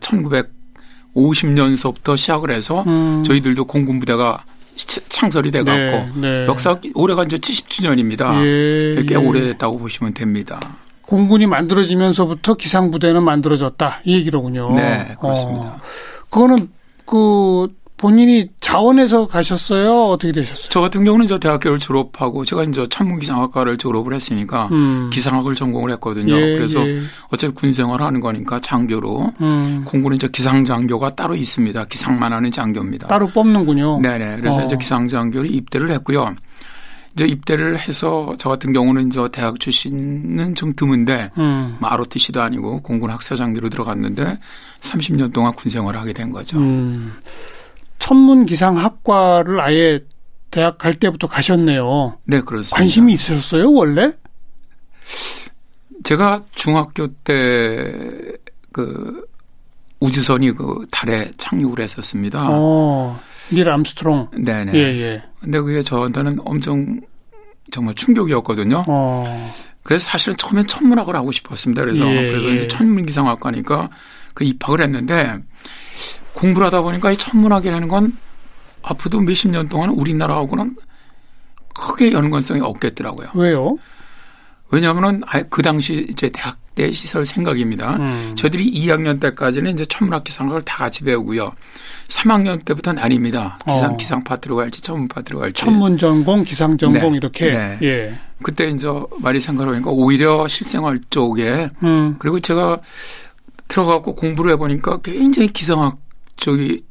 1950년서부터 1.16 2.18
시작을 2.18 2.52
해서 2.52 2.84
음. 2.88 3.24
저희들도 3.24 3.66
공군 3.66 4.00
부대가 4.00 4.44
시- 4.48 4.55
창설이 4.76 5.52
돼 5.52 5.64
갖고 5.64 5.80
네, 5.80 6.12
네. 6.16 6.46
역사 6.48 6.80
올해가 6.94 7.24
이제 7.24 7.38
70주년입니다. 7.38 8.46
예, 8.46 9.04
꽤 9.08 9.16
예. 9.16 9.18
오래됐다고 9.18 9.80
보시면 9.80 10.14
됩니다. 10.14 10.60
공군이 11.04 11.46
만들어지면서부터 11.46 12.56
기상부대는 12.56 13.24
만들어졌다. 13.24 14.02
이 14.06 14.16
얘기로군요. 14.16 14.74
네, 14.76 15.16
그렇습니다. 15.20 15.66
어, 15.66 15.82
그거는 16.30 16.70
그 17.06 17.68
본인이 18.06 18.48
자원에서 18.60 19.26
가셨어요? 19.26 20.04
어떻게 20.04 20.32
되셨어요? 20.32 20.70
저 20.70 20.80
같은 20.80 21.04
경우는 21.04 21.26
저 21.26 21.40
대학교를 21.40 21.80
졸업하고 21.80 22.46
제가 22.46 22.64
이제 22.64 22.86
천문기상학과를 22.88 23.80
졸업을 23.80 24.14
했으니까 24.14 24.70
음. 24.72 25.10
기상학을 25.12 25.56
전공을 25.56 25.90
했거든요. 25.94 26.36
예, 26.36 26.56
그래서 26.56 26.88
예. 26.88 27.02
어차피 27.30 27.56
군 27.56 27.74
생활을 27.74 28.06
하는 28.06 28.20
거니까 28.20 28.60
장교로 28.60 29.34
음. 29.42 29.86
공군은 29.86 30.18
이제 30.18 30.28
기상장교가 30.28 31.16
따로 31.16 31.34
있습니다. 31.36 31.86
기상만 31.86 32.32
하는 32.32 32.52
장교입니다. 32.52 33.08
따로 33.08 33.28
뽑는군요. 33.28 34.02
네네. 34.02 34.36
그래서 34.36 34.62
어. 34.62 34.66
이제 34.66 34.78
기상장교를 34.78 35.50
입대를 35.52 35.90
했고요. 35.90 36.36
이제 37.16 37.26
입대를 37.26 37.80
해서 37.80 38.36
저 38.38 38.50
같은 38.50 38.72
경우는 38.72 39.10
저 39.10 39.30
대학 39.30 39.60
출신은 39.60 40.54
좀 40.54 40.74
드문데 40.76 41.32
음. 41.40 41.78
뭐 41.80 41.90
ROTC도 41.90 42.40
아니고 42.40 42.82
공군 42.84 43.10
학사장교로 43.10 43.70
들어갔는데 43.70 44.38
30년 44.82 45.34
동안 45.34 45.54
군 45.54 45.72
생활을 45.72 46.00
하게 46.00 46.14
된 46.14 46.32
거죠. 46.32 46.60
음. 46.60 47.14
천문기상학과를 48.06 49.60
아예 49.60 50.00
대학 50.52 50.78
갈 50.78 50.94
때부터 50.94 51.28
가셨네요. 51.28 52.18
네, 52.26 52.42
그렇습니다. 52.42 52.78
관심이 52.78 53.14
있으셨어요, 53.14 53.72
원래? 53.72 54.12
제가 56.04 56.42
중학교 56.54 57.08
때 57.08 58.36
그 58.76 59.26
우주선이 60.02 60.52
그 60.52 60.86
달에 60.92 61.32
착륙을 61.38 61.80
했었습니다. 61.80 62.46
어, 62.52 63.18
닐 63.54 63.70
암스트롱. 63.70 64.32
네네. 64.38 64.74
예, 64.74 64.80
예. 64.80 65.24
근데 65.40 65.62
그게 65.62 65.82
저한테는 65.82 66.40
엄청 66.44 67.00
정말 67.72 67.96
충격이었거든요. 67.96 68.84
어, 68.86 69.50
그래서 69.82 70.10
사실은 70.10 70.36
처음엔 70.36 70.68
천문학을 70.68 71.16
하고 71.16 71.32
싶었습니다. 71.32 71.84
그래서 71.86 72.06
예, 72.06 72.32
그래서 72.32 72.50
예. 72.50 72.56
이제 72.56 72.68
천문기상학과니까 72.68 73.90
그 74.34 74.44
입학을 74.44 74.82
했는데 74.82 75.38
공부를 76.36 76.68
하다 76.68 76.82
보니까 76.82 77.12
이 77.12 77.18
천문학이라는 77.18 77.88
건 77.88 78.18
앞으로도 78.84 79.22
몇십 79.22 79.50
년 79.52 79.68
동안 79.68 79.90
우리나라하고는 79.90 80.76
크게 81.74 82.12
연관성이 82.12 82.62
없겠더라고요. 82.62 83.30
왜요? 83.34 83.76
왜냐하면은 84.72 85.22
그 85.50 85.62
당시 85.62 86.06
이제 86.10 86.30
대학 86.30 86.58
때 86.76 86.92
시설 86.92 87.26
생각입니다. 87.26 87.96
음. 87.96 88.34
저희들이 88.36 88.70
2학년 88.74 89.20
때까지는 89.22 89.74
이제 89.74 89.86
천문학 89.86 90.24
기상학을 90.24 90.64
다 90.64 90.78
같이 90.78 91.04
배우고요. 91.04 91.54
3학년 92.10 92.64
때부터 92.66 92.92
나뉩니다. 92.92 93.58
기상 93.66 93.94
어. 93.94 93.98
기상 93.98 94.24
파트로 94.24 94.58
갈지 94.58 94.82
천문 94.82 95.08
파트로 95.08 95.40
갈지. 95.40 95.64
천문 95.64 95.98
전공, 95.98 96.44
기상 96.44 96.78
전공 96.78 97.12
네. 97.14 97.18
이렇게. 97.18 97.52
네. 97.52 97.78
예. 97.82 98.20
그때 98.44 98.70
이제 98.70 98.88
많이 99.22 99.40
생각을 99.40 99.76
해보니까 99.76 99.92
오히려 99.92 100.48
실생활 100.48 101.00
쪽에 101.10 101.70
음. 101.84 102.16
그리고 102.20 102.40
제가 102.42 102.80
들어가고 103.70 104.16
공부를 104.16 104.52
해보니까 104.54 104.98
굉장히 104.98 105.52
기상학 105.54 105.98
쪽이 106.38 106.84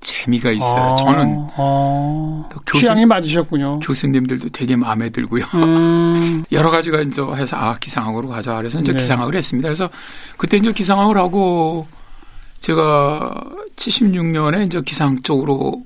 재미가 0.00 0.50
있어요. 0.52 0.92
아, 0.92 0.96
저는 0.96 1.46
아, 1.56 2.48
또 2.52 2.60
교수- 2.66 2.80
취향이 2.82 3.06
맞으셨군요. 3.06 3.80
교수님들도 3.80 4.50
되게 4.50 4.76
마음에 4.76 5.08
들고요. 5.10 5.44
음, 5.54 6.44
여러 6.52 6.70
가지가 6.70 7.00
이제 7.02 7.22
해서 7.22 7.56
아 7.56 7.76
기상학으로 7.78 8.28
가자 8.28 8.54
그래서 8.56 8.78
이제 8.80 8.92
네. 8.92 8.98
기상학을 9.02 9.34
했습니다. 9.34 9.66
그래서 9.68 9.88
그때 10.36 10.58
이제 10.58 10.72
기상학을 10.72 11.16
하고 11.16 11.86
제가 12.60 13.42
76년에 13.76 14.66
이제 14.66 14.80
기상 14.84 15.20
쪽으로 15.22 15.82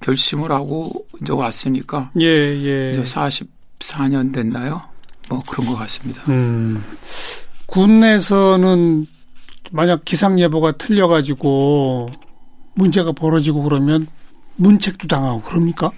결심을 0.00 0.52
하고 0.52 0.90
이제 1.20 1.32
왔으니까 1.32 2.10
예, 2.20 2.26
예. 2.26 2.90
이제 2.92 3.02
44년 3.02 4.32
됐나요? 4.32 4.82
뭐 5.28 5.42
그런 5.48 5.66
것 5.66 5.74
같습니다. 5.76 6.22
음, 6.28 6.82
군에서는 7.66 9.06
만약 9.72 10.04
기상 10.04 10.38
예보가 10.40 10.72
틀려가지고 10.72 12.08
문제가 12.78 13.12
벌어지고 13.12 13.62
그러면 13.64 14.06
문책도 14.56 15.08
당하고 15.08 15.42
그럽니까? 15.42 15.90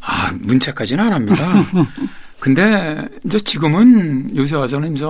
아, 0.00 0.32
문책까지는 0.40 1.04
안 1.04 1.12
합니다. 1.12 1.64
근데 2.38 3.08
이제 3.24 3.38
지금은 3.40 4.36
요새 4.36 4.54
와서는 4.56 4.94
이제 4.94 5.04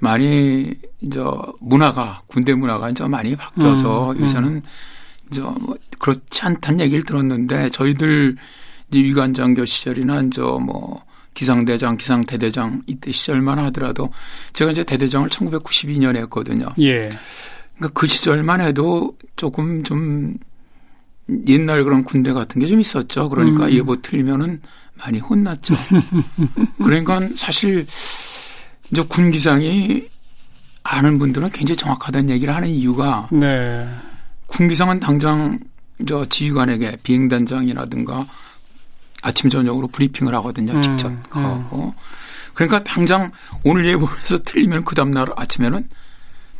많이 0.00 0.72
이제 1.00 1.20
문화가 1.60 2.22
군대 2.26 2.54
문화가 2.54 2.90
이제 2.90 3.04
많이 3.04 3.36
바뀌어서 3.36 4.10
음, 4.12 4.16
음. 4.16 4.22
요새는 4.22 4.62
이제 5.30 5.40
뭐 5.40 5.76
그렇지 5.98 6.42
않다는 6.42 6.80
얘기를 6.80 7.04
들었는데 7.04 7.70
저희들 7.70 8.36
이제 8.90 8.98
위관장교 8.98 9.64
시절이나 9.64 10.22
이제 10.22 10.40
뭐 10.40 11.02
기상대장, 11.34 11.96
기상대대장 11.96 12.82
이때 12.86 13.12
시절만 13.12 13.58
하더라도 13.60 14.10
제가 14.54 14.72
이제 14.72 14.82
대대장을 14.82 15.28
1992년에 15.28 16.16
했거든요. 16.22 16.66
예. 16.80 17.10
그러니까 17.78 17.98
그 18.00 18.06
시절만 18.06 18.60
해도 18.60 19.16
조금 19.36 19.82
좀 19.84 20.34
옛날 21.46 21.84
그런 21.84 22.04
군대 22.04 22.32
같은 22.32 22.60
게 22.60 22.68
좀 22.68 22.80
있었죠. 22.80 23.28
그러니까 23.28 23.66
음. 23.66 23.70
예보 23.72 24.00
틀리면은 24.00 24.60
많이 24.94 25.18
혼났죠. 25.20 25.74
그러니까 26.82 27.20
사실 27.36 27.86
이제 28.90 29.02
군 29.08 29.30
기상이 29.30 30.08
아는 30.82 31.18
분들은 31.18 31.50
굉장히 31.50 31.76
정확하다는 31.76 32.30
얘기를 32.30 32.54
하는 32.54 32.68
이유가 32.68 33.28
네. 33.30 33.86
군 34.46 34.68
기상은 34.68 34.98
당장 34.98 35.58
저 36.06 36.24
지휘관에게 36.26 36.96
비행단장이라든가 37.02 38.26
아침 39.22 39.50
저녁으로 39.50 39.88
브리핑을 39.88 40.34
하거든요. 40.36 40.72
음, 40.72 40.82
직접 40.82 41.30
가고. 41.30 41.92
그러니까 42.54 42.82
당장 42.82 43.30
오늘 43.64 43.86
예보에서 43.86 44.38
틀리면 44.46 44.84
그 44.84 44.94
다음 44.94 45.10
날 45.10 45.26
아침에는 45.36 45.88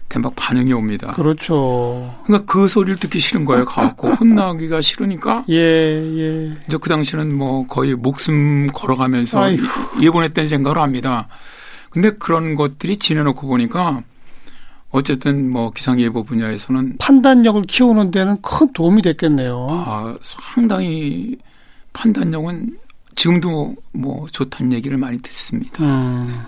대박 0.08 0.32
반응이 0.36 0.72
옵니다. 0.72 1.12
그렇죠. 1.12 2.14
그러니까 2.24 2.50
그 2.50 2.66
소리를 2.66 2.96
듣기 2.98 3.20
싫은 3.20 3.44
거예요. 3.44 3.64
가갖고 3.64 4.08
혼나기가 4.16 4.80
싫으니까 4.80 5.44
예, 5.50 5.54
예. 5.56 6.56
이제 6.66 6.76
그 6.80 6.88
당시는 6.88 7.36
뭐 7.36 7.66
거의 7.66 7.94
목숨 7.94 8.68
걸어가면서 8.68 9.42
아이고. 9.42 9.62
예보냈다는 10.00 10.48
생각을 10.48 10.78
합니다. 10.78 11.28
근데 11.90 12.10
그런 12.10 12.54
것들이 12.54 12.96
지내놓고 12.96 13.46
보니까 13.46 14.02
어쨌든 14.90 15.50
뭐 15.50 15.70
기상예보 15.70 16.24
분야에서는 16.24 16.96
판단력을 16.98 17.62
키우는 17.62 18.10
데는 18.10 18.40
큰 18.40 18.72
도움이 18.72 19.02
됐겠네요. 19.02 19.66
아, 19.70 20.16
상당히 20.22 21.36
판단력은 21.92 22.78
지금도 23.14 23.74
뭐 23.92 24.26
좋다는 24.32 24.72
얘기를 24.72 24.96
많이 24.96 25.18
듣습니다. 25.18 25.84
음. 25.84 26.44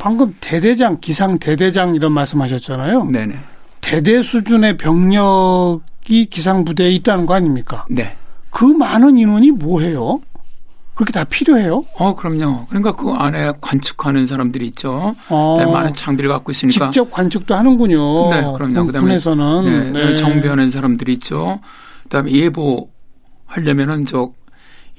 방금 0.00 0.34
대대장, 0.40 0.98
기상 0.98 1.38
대대장 1.38 1.94
이런 1.94 2.12
말씀하셨잖아요. 2.12 3.04
네네. 3.04 3.38
대대 3.82 4.22
수준의 4.22 4.78
병력이 4.78 6.26
기상 6.30 6.64
부대에 6.64 6.88
있다는 6.92 7.26
거 7.26 7.34
아닙니까? 7.34 7.84
네. 7.90 8.16
그 8.48 8.64
많은 8.64 9.18
인원이 9.18 9.50
뭐해요? 9.50 10.20
그렇게 10.94 11.12
다 11.12 11.24
필요해요? 11.24 11.84
어, 11.98 12.14
그럼요. 12.14 12.66
그러니까 12.68 12.92
그 12.92 13.10
안에 13.10 13.52
관측하는 13.60 14.26
사람들이 14.26 14.66
있죠. 14.68 15.14
어, 15.28 15.56
네, 15.58 15.66
많은 15.66 15.92
장비를 15.92 16.30
갖고 16.30 16.50
있으니까. 16.50 16.90
직접 16.90 17.10
관측도 17.10 17.54
하는군요. 17.54 18.30
네, 18.30 18.40
그럼요. 18.54 18.86
그다음에 18.86 19.00
군에서는 19.00 19.92
네, 19.92 20.16
정비하는 20.16 20.70
사람들이 20.70 21.12
있죠. 21.14 21.60
그다음에 22.04 22.32
예보 22.32 22.88
하려면은 23.46 24.06
저 24.06 24.30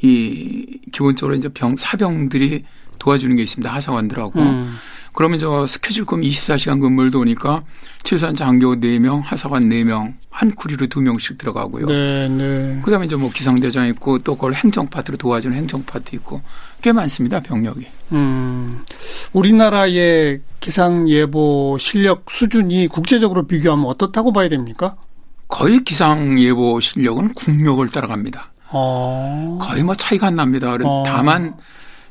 이 0.03 0.79
기본적으로 0.91 1.35
이제 1.35 1.47
병 1.49 1.75
사병들이 1.75 2.63
도와주는 3.01 3.35
게 3.35 3.41
있습니다. 3.41 3.73
하사관들하고. 3.73 4.39
음, 4.39 4.77
그러면 5.13 5.39
저 5.39 5.65
스케줄 5.65 6.05
금 6.05 6.21
24시간 6.21 6.79
근무를 6.79 7.09
도니까 7.09 7.63
최소한 8.03 8.35
장교 8.35 8.75
4명, 8.75 9.21
하사관 9.23 9.67
4명, 9.67 10.13
한 10.29 10.53
쿠리로 10.53 10.85
2명씩 10.85 11.39
들어가고요. 11.39 11.87
네, 11.87 12.29
네. 12.29 12.79
그 12.83 12.91
다음에 12.91 13.07
이제 13.07 13.15
뭐 13.15 13.29
기상대장 13.31 13.87
있고 13.87 14.19
또 14.19 14.35
그걸 14.35 14.53
행정 14.53 14.87
파트로 14.87 15.17
도와주는 15.17 15.57
행정 15.57 15.83
파트 15.83 16.15
있고 16.15 16.41
꽤 16.81 16.91
많습니다 16.91 17.39
병력이. 17.41 17.87
음, 18.13 18.79
우리나라의 19.33 20.41
기상 20.59 21.09
예보 21.09 21.77
실력 21.79 22.25
수준이 22.29 22.87
국제적으로 22.87 23.47
비교하면 23.47 23.87
어떻다고 23.87 24.31
봐야 24.31 24.47
됩니까? 24.47 24.95
거의 25.47 25.83
기상 25.83 26.39
예보 26.39 26.79
실력은 26.79 27.33
국력을 27.33 27.85
따라갑니다. 27.87 28.51
어. 28.69 29.59
거의 29.61 29.83
뭐 29.83 29.95
차이가 29.95 30.27
안 30.27 30.35
납니다. 30.35 30.77
어. 30.83 31.03
다만 31.05 31.55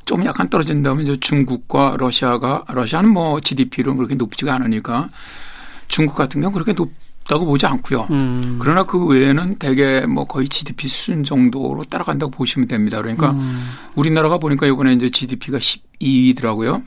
좀 0.05 0.25
약간 0.25 0.49
떨어진다면 0.49 1.03
이제 1.03 1.15
중국과 1.19 1.95
러시아가 1.97 2.63
러시아는 2.67 3.11
뭐 3.11 3.39
GDP로 3.39 3.95
그렇게 3.95 4.15
높지가 4.15 4.55
않으니까 4.55 5.09
중국 5.87 6.15
같은 6.15 6.41
경우 6.41 6.51
는 6.51 6.53
그렇게 6.53 6.73
높다고 6.73 7.45
보지 7.45 7.65
않고요. 7.65 8.07
음. 8.11 8.57
그러나 8.59 8.83
그 8.83 9.05
외에는 9.05 9.57
대개 9.57 10.01
뭐 10.01 10.25
거의 10.25 10.47
GDP 10.47 10.87
수준 10.87 11.23
정도로 11.23 11.83
따라간다고 11.85 12.31
보시면 12.31 12.67
됩니다. 12.67 12.97
그러니까 12.97 13.31
음. 13.31 13.69
우리나라가 13.95 14.37
보니까 14.37 14.65
이번에 14.67 14.93
이제 14.93 15.09
GDP가 15.09 15.59
12위더라고요. 15.59 16.83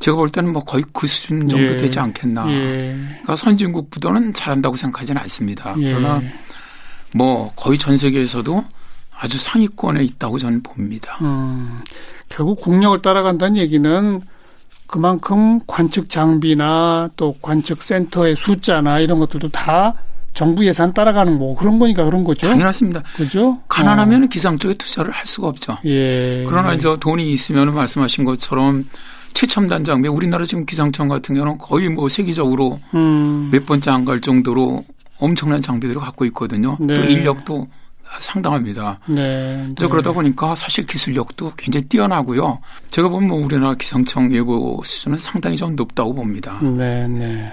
제가 0.00 0.16
볼 0.16 0.30
때는 0.30 0.52
뭐 0.52 0.64
거의 0.64 0.84
그 0.92 1.06
수준 1.06 1.48
정도 1.48 1.72
예. 1.72 1.76
되지 1.76 1.98
않겠나. 1.98 2.50
예. 2.52 2.92
그러니까 3.10 3.36
선진국보다는 3.36 4.32
잘한다고 4.32 4.76
생각하지는 4.76 5.20
않습니다. 5.22 5.74
예. 5.80 5.92
그러나 5.92 6.22
뭐 7.14 7.52
거의 7.56 7.78
전 7.78 7.98
세계에서도 7.98 8.64
아주 9.18 9.38
상위권에 9.38 10.04
있다고 10.04 10.38
저는 10.38 10.62
봅니다. 10.62 11.18
음, 11.22 11.80
결국 12.28 12.60
국력을 12.60 13.00
따라간다는 13.02 13.56
얘기는 13.56 14.20
그만큼 14.86 15.60
관측 15.66 16.08
장비나 16.08 17.10
또 17.16 17.34
관측 17.42 17.82
센터의 17.82 18.36
숫자나 18.36 19.00
이런 19.00 19.18
것들도 19.18 19.48
다 19.48 19.94
정부 20.34 20.64
예산 20.66 20.94
따라가는 20.94 21.38
거고 21.38 21.56
그런 21.56 21.78
거니까 21.78 22.04
그런 22.04 22.22
거죠. 22.24 22.48
당연하습니다 22.48 23.02
그죠? 23.16 23.58
가난하면 23.68 24.28
기상 24.28 24.56
쪽에 24.58 24.74
투자를 24.74 25.10
할 25.10 25.26
수가 25.26 25.48
없죠. 25.48 25.72
어, 25.72 25.78
예. 25.84 26.44
그러나 26.48 26.72
이제 26.74 26.88
돈이 27.00 27.32
있으면 27.32 27.74
말씀하신 27.74 28.24
것처럼 28.24 28.84
최첨단 29.34 29.84
장비, 29.84 30.08
우리나라 30.08 30.44
지금 30.46 30.64
기상청 30.64 31.08
같은 31.08 31.34
경우는 31.34 31.58
거의 31.58 31.88
뭐 31.88 32.08
세계적으로 32.08 32.78
음, 32.94 33.48
몇 33.52 33.66
번째 33.66 33.90
안 33.90 34.04
갈 34.04 34.20
정도로 34.20 34.84
엄청난 35.20 35.60
장비들을 35.60 36.00
갖고 36.00 36.24
있거든요. 36.26 36.76
네. 36.80 36.94
또 36.96 37.04
인력도 37.04 37.66
상당합니다. 38.20 38.98
네. 39.06 39.72
네. 39.78 39.88
그러다 39.88 40.12
보니까 40.12 40.54
사실 40.54 40.86
기술력도 40.86 41.52
굉장히 41.56 41.86
뛰어나고요. 41.86 42.60
제가 42.90 43.08
보면 43.08 43.28
뭐 43.28 43.44
우리나라 43.44 43.74
기상청 43.74 44.32
예보 44.32 44.80
수준은 44.84 45.18
상당히 45.18 45.56
좀 45.56 45.76
높다고 45.76 46.14
봅니다. 46.14 46.58
네, 46.62 47.06
네. 47.08 47.52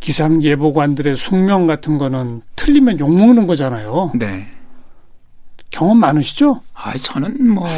기상 0.00 0.42
예보관들의 0.42 1.16
숙명 1.16 1.66
같은 1.66 1.98
거는 1.98 2.42
틀리면 2.54 2.98
욕 3.00 3.16
먹는 3.16 3.46
거잖아요. 3.46 4.12
네. 4.14 4.46
경험 5.70 5.98
많으시죠? 5.98 6.60
아, 6.74 6.96
저는 6.96 7.50
뭐 7.50 7.68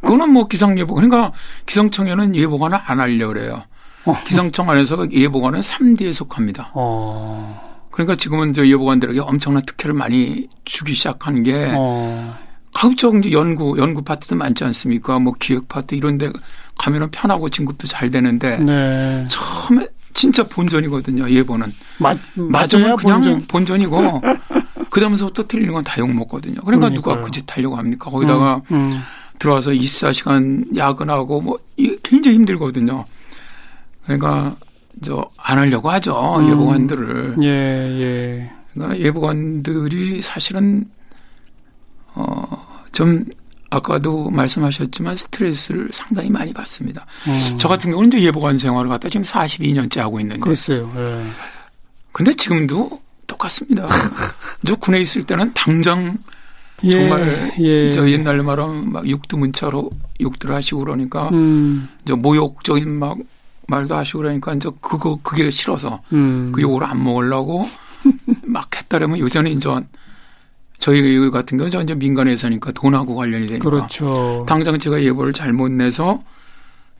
그거는 0.00 0.32
뭐 0.32 0.46
기상 0.46 0.78
예보 0.78 0.94
그러니까 0.94 1.32
기상청에는 1.66 2.36
예보관을 2.36 2.78
안 2.84 3.00
하려 3.00 3.28
그래요. 3.28 3.62
어. 4.04 4.16
기상청 4.26 4.70
안에서 4.70 5.10
예보관은 5.10 5.60
3D에 5.60 6.14
속합니다. 6.14 6.70
어. 6.74 7.67
그러니까 7.98 8.14
지금은 8.14 8.54
저 8.54 8.64
예보관들에게 8.64 9.18
엄청난 9.18 9.60
특혜를 9.66 9.92
많이 9.92 10.46
주기 10.64 10.94
시작한 10.94 11.42
게 11.42 11.72
어. 11.74 12.38
가급적 12.72 13.16
이제 13.16 13.32
연구 13.32 13.74
연구 13.76 14.02
파트도 14.02 14.36
많지 14.36 14.62
않습니까? 14.62 15.18
뭐 15.18 15.32
기획 15.40 15.66
파트 15.66 15.96
이런데 15.96 16.30
가면은 16.78 17.10
편하고 17.10 17.48
진급도 17.48 17.88
잘 17.88 18.08
되는데 18.08 18.56
네. 18.58 19.26
처음에 19.28 19.84
진짜 20.14 20.44
본전이거든요. 20.44 21.28
예보는 21.28 21.72
맞 21.98 22.16
맞으면 22.36 22.96
그냥 22.98 23.20
본전. 23.20 23.46
본전이고 23.48 24.22
그다음서부터 24.90 25.48
틀리는 25.48 25.72
건 25.72 25.82
다 25.82 26.00
욕 26.00 26.08
먹거든요. 26.14 26.60
그러니까 26.60 26.90
누가 26.90 27.10
그러니까요. 27.16 27.24
그짓 27.24 27.44
하려고 27.56 27.74
합니까? 27.76 28.10
거기다가 28.12 28.62
음, 28.70 28.76
음. 28.76 29.00
들어와서 29.40 29.72
24시간 29.72 30.76
야근하고 30.76 31.40
뭐 31.40 31.58
굉장히 32.04 32.36
힘들거든요. 32.36 33.04
그러니까 34.04 34.54
저안 35.02 35.58
하려고 35.58 35.90
하죠. 35.90 36.36
음. 36.38 36.50
예보관들을. 36.50 37.36
예, 37.42 37.48
예. 37.48 38.50
그러니까 38.72 38.98
예보관들이 38.98 40.22
사실은 40.22 40.84
어좀 42.14 43.24
아까도 43.70 44.30
말씀하셨지만 44.30 45.16
스트레스를 45.16 45.88
상당히 45.92 46.30
많이 46.30 46.52
받습니다. 46.52 47.06
음. 47.26 47.58
저 47.58 47.68
같은 47.68 47.90
경우는 47.90 48.08
이제 48.08 48.22
예보관 48.22 48.58
생활을 48.58 48.88
갖다 48.88 49.08
지금 49.08 49.24
42년째 49.24 49.98
하고 49.98 50.20
있는데 50.20 50.40
글쎄요. 50.40 50.90
예. 50.96 51.26
근데 52.12 52.32
지금도 52.34 53.00
똑같습니다. 53.26 53.86
저 54.66 54.74
군에 54.76 55.00
있을 55.00 55.22
때는 55.24 55.52
당장 55.54 56.16
예, 56.84 56.92
정말 56.92 57.52
예. 57.58 57.92
저 57.92 58.08
옛날 58.08 58.42
말하면 58.42 58.92
막 58.92 59.06
육두문자로 59.06 59.90
욕들 60.20 60.54
하시고 60.54 60.80
그러니까 60.80 61.28
음, 61.30 61.88
저 62.06 62.16
모욕적인 62.16 62.90
막 62.98 63.18
말도 63.68 63.94
하시고 63.94 64.18
그러니까 64.18 64.54
이제 64.54 64.68
그거 64.80 65.18
그게 65.22 65.50
싫어서 65.50 66.00
음. 66.12 66.50
그 66.52 66.60
욕을 66.60 66.84
안 66.84 67.02
먹으려고 67.02 67.68
막 68.44 68.74
했다라면 68.74 69.18
요새는 69.18 69.52
이제 69.52 69.68
저희 70.78 71.30
같은 71.30 71.58
경우는 71.58 71.70
저 71.70 71.82
이제 71.82 71.94
민간회사니까 71.94 72.72
돈하고 72.72 73.14
관련이 73.14 73.46
되니까 73.46 73.68
그렇죠. 73.68 74.44
당장 74.48 74.78
제가 74.78 75.02
예보를 75.02 75.32
잘못 75.32 75.70
내서 75.70 76.22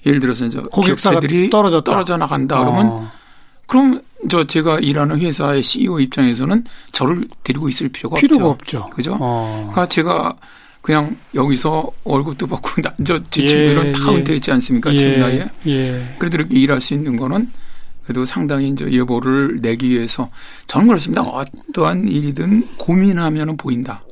예를 0.05 0.21
들어서 0.21 0.47
이제 0.47 0.59
고객사가 0.59 1.21
기업체들이 1.21 1.51
떨어졌다. 1.51 1.91
떨어져 1.91 2.17
나간다 2.17 2.59
그러면 2.59 2.87
어. 2.87 3.11
그럼 3.67 4.03
저 4.29 4.45
제가 4.45 4.81
일하는 4.81 5.21
회사의 5.21 5.63
CEO 5.63 6.01
입장에서는 6.01 6.65
저를 6.93 7.27
데리고 7.45 7.69
있을 7.69 7.89
필요가, 7.89 8.19
필요가 8.19 8.49
없죠. 8.49 8.79
없죠. 8.81 8.97
그죠? 8.97 9.17
어. 9.21 9.69
그러니까 9.71 9.87
제가 9.87 10.35
그냥 10.89 11.15
여기서 11.35 11.93
월급도 12.05 12.47
받고 12.47 12.81
나, 12.81 12.95
저, 13.05 13.21
제 13.29 13.43
예, 13.43 13.47
친구들은 13.47 13.93
다 13.93 14.11
예. 14.11 14.17
은퇴했지 14.17 14.51
않습니까? 14.53 14.91
지금 14.93 15.21
나이에. 15.21 15.47
예. 15.67 16.15
그래도 16.19 16.39
이렇게 16.39 16.59
일할 16.59 16.81
수 16.81 16.95
있는 16.95 17.15
거는 17.15 17.51
그래도 18.05 18.25
상당히 18.25 18.71
이제 18.71 18.91
예보를 18.91 19.59
내기 19.61 19.91
위해서 19.91 20.31
저는 20.67 20.87
그렇습니다. 20.87 21.21
어떠한 21.21 22.09
일이든 22.09 22.77
고민하면 22.79 23.59
보인다. 23.59 24.03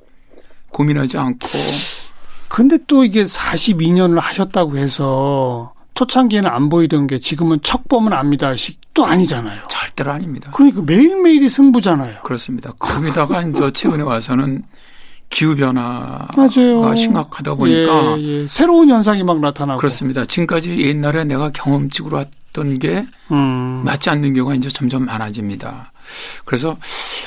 고민하지 0.69 1.17
않고 1.17 1.49
근데 2.49 2.77
또 2.87 3.07
이게 3.07 3.25
42년을 3.25 4.21
하셨다고 4.21 4.77
해서 4.77 5.73
초창기에는 5.95 6.51
안 6.51 6.69
보이던 6.69 7.07
게 7.07 7.19
지금은 7.19 7.61
척 7.63 7.89
보면 7.89 8.13
압니다식도 8.13 9.07
아니잖아요. 9.07 9.57
절대로 9.71 10.13
아닙니다. 10.13 10.51
그러니까 10.55 10.83
매일매일이 10.83 11.49
승부잖아요. 11.49 12.21
그렇습니다. 12.23 12.73
거기다가 12.79 13.41
이제 13.45 13.73
최근에 13.73 14.03
와서는 14.03 14.63
기후 15.31 15.57
변화가 15.57 16.29
맞아요. 16.37 16.95
심각하다 16.95 17.55
보니까 17.55 18.19
예, 18.19 18.23
예. 18.23 18.49
새로운 18.49 18.89
현상이 18.89 19.23
막 19.23 19.41
나타나고. 19.41 19.79
그렇습니다. 19.79 20.25
지금까지 20.25 20.79
옛날에 20.79 21.25
내가 21.25 21.51
경험칙으로 21.51 22.21
했던 22.21 22.79
게 22.79 23.05
음. 23.31 23.83
맞지 23.85 24.09
않는 24.11 24.35
경우가 24.35 24.55
이제 24.55 24.69
점점 24.69 25.05
많아집니다. 25.05 25.93
그래서 26.45 26.77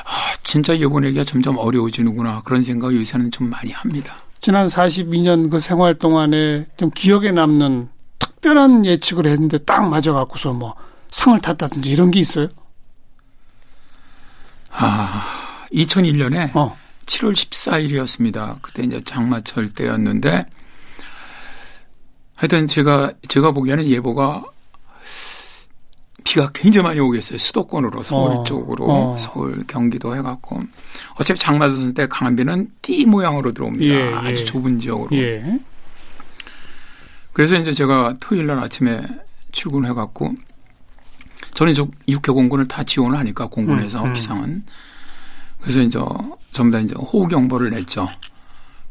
아, 0.06 0.12
진짜 0.44 0.78
예보내기가 0.78 1.24
점점 1.26 1.58
어려워지는구나 1.58 2.42
그런 2.46 2.64
생각을 2.64 2.96
요새는 2.98 3.32
좀 3.32 3.50
많이 3.50 3.72
합니다. 3.72 4.16
지난 4.42 4.68
42년 4.68 5.50
그 5.52 5.60
생활 5.60 5.96
동안에 5.96 6.66
좀 6.78 6.90
기억에 6.96 7.32
남는 7.32 7.90
특별한 8.18 8.86
예측을 8.86 9.26
했는데 9.28 9.58
딱 9.60 9.88
맞아갖고서 9.90 10.54
뭐 10.54 10.74
상을 11.10 11.38
탔다든지 11.40 11.90
이런 11.90 12.10
게 12.12 12.22
있어요? 12.22 12.48
아, 14.72 15.26
2001년에 15.74 16.56
어. 16.56 16.78
7월 17.10 17.34
14일이었습니다. 17.34 18.62
그때 18.62 18.84
이제 18.84 19.02
장마철 19.02 19.70
때였는데 19.70 20.46
하여튼 22.36 22.68
제가 22.68 23.12
제가 23.28 23.52
보기에는 23.52 23.86
예보가 23.86 24.44
비가 26.24 26.52
굉장히 26.54 26.88
많이 26.88 27.00
오겠어요. 27.00 27.40
수도권으로 27.40 28.04
서울 28.04 28.32
어, 28.32 28.44
쪽으로 28.44 28.86
어. 28.88 29.18
서울 29.18 29.66
경기도 29.66 30.16
해갖고 30.16 30.62
어차피 31.16 31.40
장마선 31.40 31.96
때 31.96 32.08
강한 32.08 32.36
비는 32.36 32.70
띠 32.82 33.06
모양으로 33.06 33.52
들어옵니다. 33.52 33.86
예, 33.86 34.12
예. 34.12 34.14
아주 34.14 34.46
좁은 34.46 34.80
지역으로. 34.80 35.10
예. 35.18 35.60
그래서 37.34 37.56
이제 37.56 37.74
제가 37.74 38.14
토요일 38.22 38.46
날 38.46 38.60
아침에 38.60 39.02
출근해갖고 39.52 40.36
저는 41.56 41.72
이제 41.72 41.84
육해 42.08 42.32
공군을 42.32 42.68
다 42.68 42.84
지원을 42.84 43.18
하니까 43.18 43.48
공군에서 43.48 44.04
음, 44.04 44.10
음. 44.10 44.14
기상은 44.14 44.64
그래서 45.62 45.82
이제 45.82 46.00
전부 46.52 46.72
다 46.78 46.80
이제 46.80 46.94
호우 46.96 47.28
경보를 47.28 47.70
냈죠. 47.72 48.08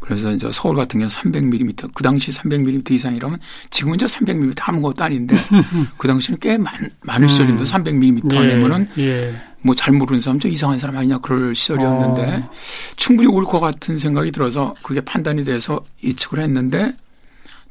그래서 0.01 0.31
이제 0.33 0.49
서울 0.53 0.77
같은 0.77 1.01
경우 1.01 1.11
300mm 1.11 1.91
그 1.93 2.03
당시 2.03 2.31
300mm 2.31 2.91
이상이라면 2.93 3.39
지금은 3.71 3.97
이제 3.97 4.07
300mm 4.07 4.55
아무것도 4.61 5.05
아닌데 5.05 5.37
그 5.99 6.07
당시는 6.09 6.39
꽤 6.41 6.57
많, 6.57 6.73
많을 7.03 7.29
시절인데 7.29 7.65
300mm 7.65 8.33
예, 8.33 8.37
하려면은 8.37 8.89
예. 8.99 9.35
뭐잘 9.63 9.93
모르는 9.95 10.21
사람 10.21 10.39
저 10.39 10.49
이상한 10.49 10.79
사람 10.79 10.97
아니냐 10.99 11.19
그럴 11.19 11.55
시절이었는데 11.55 12.23
어. 12.37 12.51
충분히 12.97 13.29
올 13.29 13.45
것 13.45 13.59
같은 13.61 13.99
생각이 13.99 14.31
들어서 14.31 14.73
그게 14.83 15.01
판단이 15.01 15.45
돼서 15.45 15.83
예측을 16.05 16.41
했는데 16.41 16.93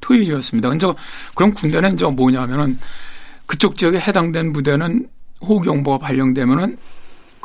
토요일이었습니다. 0.02 0.70
근데 0.70 0.88
그럼 1.34 1.54
군대는 1.54 1.94
이제 1.94 2.06
뭐냐면은 2.06 2.78
그쪽 3.46 3.78
지역에 3.78 4.00
해당된 4.00 4.52
부대는 4.54 5.08
호우경보가 5.42 6.00
발령되면은 6.00 6.78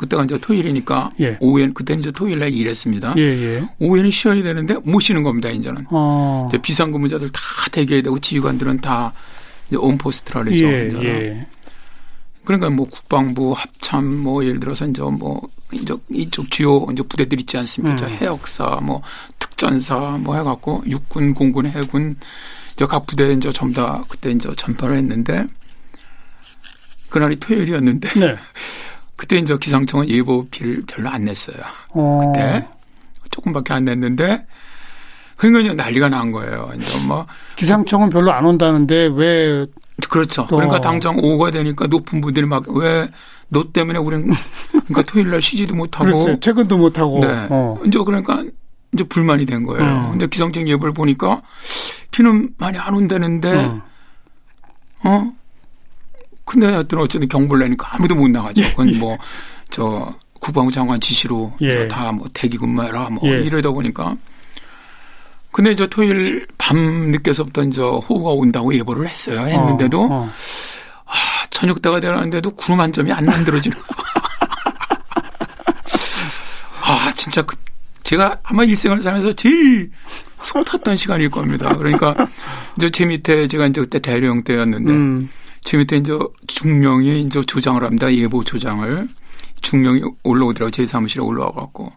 그때가 0.03 0.25
이제 0.25 0.37
토요일이니까 0.37 1.11
예. 1.21 1.37
오후에는 1.39 1.73
그때 1.73 1.93
이제 1.93 2.11
토요일 2.11 2.39
날 2.39 2.53
일했습니다. 2.53 3.13
예, 3.17 3.21
예. 3.21 3.69
오후에는 3.79 4.11
쉬어야 4.11 4.43
되는데 4.43 4.75
못 4.83 4.99
쉬는 4.99 5.23
겁니다. 5.23 5.49
이제는 5.49 5.85
어. 5.89 6.47
이제 6.49 6.61
비상근무자들 6.61 7.29
다 7.29 7.39
대기해야 7.71 8.03
되고 8.03 8.19
지휘관들은 8.19 8.81
다 8.81 9.13
이제 9.67 9.77
온포스트라 9.77 10.43
그러죠. 10.43 10.65
예, 10.65 10.89
예. 11.03 11.47
그러니까 12.43 12.69
뭐 12.69 12.87
국방부 12.89 13.53
합참 13.53 14.05
뭐 14.17 14.43
예를 14.43 14.59
들어서 14.59 14.85
이제 14.85 15.01
뭐 15.01 15.41
이제 15.71 15.95
이쪽 16.11 16.51
주요 16.51 16.85
이제 16.91 17.01
부대들 17.01 17.39
있지 17.39 17.57
않습니까? 17.57 18.05
음. 18.05 18.17
해역사 18.19 18.81
뭐 18.83 19.01
특전사 19.39 20.17
뭐 20.19 20.35
해갖고 20.35 20.83
육군, 20.85 21.33
공군, 21.33 21.67
해군 21.67 22.17
이제 22.73 22.85
각 22.85 23.07
부대 23.07 23.31
이제 23.31 23.53
전부 23.53 23.75
다 23.75 24.03
그때 24.09 24.31
이제 24.31 24.49
전파를 24.53 24.97
했는데 24.97 25.45
그날이 27.09 27.37
토요일이었는데 27.37 28.19
네. 28.19 28.35
그때 29.15 29.37
이제 29.37 29.57
기상청은 29.57 30.09
예보비를 30.09 30.83
별로 30.87 31.09
안 31.09 31.25
냈어요. 31.25 31.57
어. 31.89 32.31
그때 32.33 32.67
조금밖에 33.31 33.73
안 33.73 33.85
냈는데 33.85 34.45
그러니까 35.37 35.59
이제 35.61 35.73
난리가 35.73 36.09
난 36.09 36.31
거예요. 36.31 36.71
이제 36.77 37.07
뭐 37.07 37.25
기상청은 37.55 38.09
별로 38.09 38.31
안 38.31 38.45
온다는데 38.45 39.09
왜 39.15 39.65
그렇죠. 40.09 40.45
또. 40.49 40.55
그러니까 40.57 40.79
당장 40.79 41.17
오후가 41.17 41.51
되니까 41.51 41.87
높은 41.87 42.21
부들이 42.21 42.45
막 42.45 42.63
왜 42.67 43.07
너 43.53 43.63
때문에 43.71 43.99
우리는 43.99 44.33
그러니까 44.71 45.03
토요일 45.09 45.29
날 45.29 45.41
쉬지도 45.41 45.75
못하고 45.75 46.05
글쎄, 46.05 46.39
퇴근도 46.41 46.77
못하고 46.77 47.19
네. 47.19 47.47
어. 47.51 47.77
이제 47.85 47.99
그러니까 48.03 48.43
이제 48.93 49.03
불만이 49.03 49.45
된 49.45 49.63
거예요. 49.63 49.83
어. 49.87 50.09
근데 50.11 50.27
기상청 50.27 50.67
예보를 50.67 50.93
보니까 50.93 51.41
비는 52.11 52.49
많이 52.57 52.77
안 52.79 52.95
온다는데 52.95 53.53
어, 53.65 53.81
어? 55.03 55.31
근데 56.45 56.67
하여튼 56.67 56.99
어쨌든 56.99 57.27
경보를 57.27 57.65
내니까 57.65 57.95
아무도 57.95 58.15
못 58.15 58.27
나가죠. 58.27 58.61
예. 58.61 58.69
그건 58.69 58.97
뭐, 58.99 59.17
저, 59.69 60.13
국방부 60.39 60.71
장관 60.71 60.99
지시로 60.99 61.53
예. 61.61 61.87
다뭐 61.87 62.25
대기 62.33 62.57
근무해라 62.57 63.09
뭐 63.09 63.21
예. 63.29 63.39
이러다 63.43 63.71
보니까. 63.71 64.15
근데 65.51 65.71
이제 65.71 65.87
토요일 65.87 66.47
밤 66.57 66.77
늦게서부터 67.11 67.63
이제 67.63 67.81
호우가 67.81 68.31
온다고 68.31 68.73
예보를 68.73 69.07
했어요. 69.07 69.39
했는데도, 69.39 70.01
어, 70.01 70.07
어. 70.11 70.29
아, 71.05 71.13
저녁 71.51 71.81
때가 71.81 71.99
되는데도 71.99 72.51
구름 72.55 72.81
한 72.81 72.91
점이 72.91 73.11
안 73.11 73.23
만들어지는 73.25 73.77
아, 76.81 77.11
진짜 77.15 77.43
그, 77.43 77.55
제가 78.01 78.39
아마 78.43 78.63
일생을 78.63 79.01
살면서 79.01 79.33
제일 79.33 79.91
속 80.41 80.65
탔던 80.65 80.97
시간일 80.97 81.29
겁니다. 81.29 81.69
그러니까 81.77 82.15
이제 82.77 82.89
제 82.89 83.05
밑에 83.05 83.47
제가 83.47 83.67
이제 83.67 83.79
그때 83.79 83.99
대령 83.99 84.43
때였는데 84.43 84.91
음. 84.91 85.29
제 85.63 85.77
밑에 85.77 85.97
이제 85.97 86.17
중령이 86.47 87.21
이제 87.21 87.41
조장을 87.43 87.83
합니다. 87.83 88.13
예보 88.13 88.43
조장을. 88.43 89.07
중령이 89.61 90.01
올라오더라고. 90.23 90.71
제 90.71 90.85
사무실에 90.85 91.23
올라와 91.23 91.51
갖고. 91.51 91.91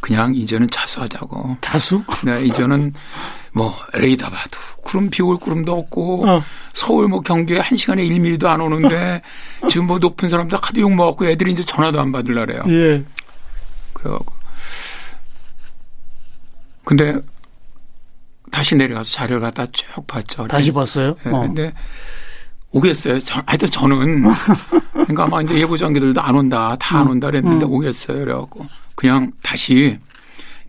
그냥 0.00 0.34
이제는 0.34 0.68
자수하자고. 0.70 1.58
자수? 1.60 2.02
네, 2.24 2.44
이제는 2.44 2.94
뭐 3.52 3.74
레이더 3.92 4.28
봐도 4.30 4.58
구름 4.82 5.10
비올 5.10 5.38
구름도 5.38 5.72
없고 5.72 6.28
어. 6.28 6.42
서울 6.74 7.08
뭐 7.08 7.20
경기에 7.20 7.58
한 7.58 7.76
시간에 7.76 8.04
1미리도 8.04 8.44
안 8.44 8.60
오는데 8.60 9.22
지금 9.68 9.86
뭐 9.86 9.98
높은 9.98 10.28
사람들 10.28 10.58
하도 10.60 10.80
욕 10.80 10.94
먹었고 10.94 11.26
애들이 11.26 11.52
이제 11.52 11.64
전화도 11.64 12.00
안 12.00 12.12
받을라 12.12 12.44
그래요. 12.44 12.62
예. 12.68 13.04
그래갖고. 13.94 14.34
근데 16.84 17.18
다시 18.52 18.76
내려가서 18.76 19.10
자료를 19.10 19.40
갖다 19.40 19.66
쭉 19.72 20.06
봤죠. 20.06 20.46
다시 20.46 20.70
봤어요? 20.70 21.14
네, 21.24 21.30
어. 21.32 21.40
근데 21.40 21.72
오겠어요. 22.72 23.20
저, 23.20 23.42
하여튼 23.46 23.70
저는 23.70 24.24
그러니까 24.92 25.24
아마 25.24 25.40
이제 25.42 25.54
예보 25.54 25.76
장기들도 25.76 26.20
안 26.20 26.34
온다, 26.34 26.76
다 26.78 26.98
안 27.00 27.08
온다 27.08 27.28
그랬는데 27.28 27.64
음. 27.66 27.72
오겠어요. 27.72 28.18
그래갖고 28.18 28.66
그냥 28.94 29.32
다시 29.42 29.98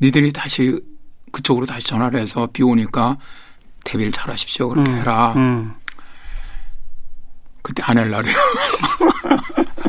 니들이 0.02 0.32
다시 0.32 0.80
그쪽으로 1.32 1.66
다시 1.66 1.86
전화를 1.88 2.20
해서 2.20 2.48
비 2.54 2.64
오니까 2.64 3.18
대비를 3.84 4.12
잘 4.12 4.30
하십시오. 4.32 4.70
그렇게 4.70 4.92
음. 4.92 4.98
해라. 5.00 5.34
음. 5.36 5.74
그때 7.62 7.84
안 7.86 7.98
할라 7.98 8.22
그래요. 8.22 8.36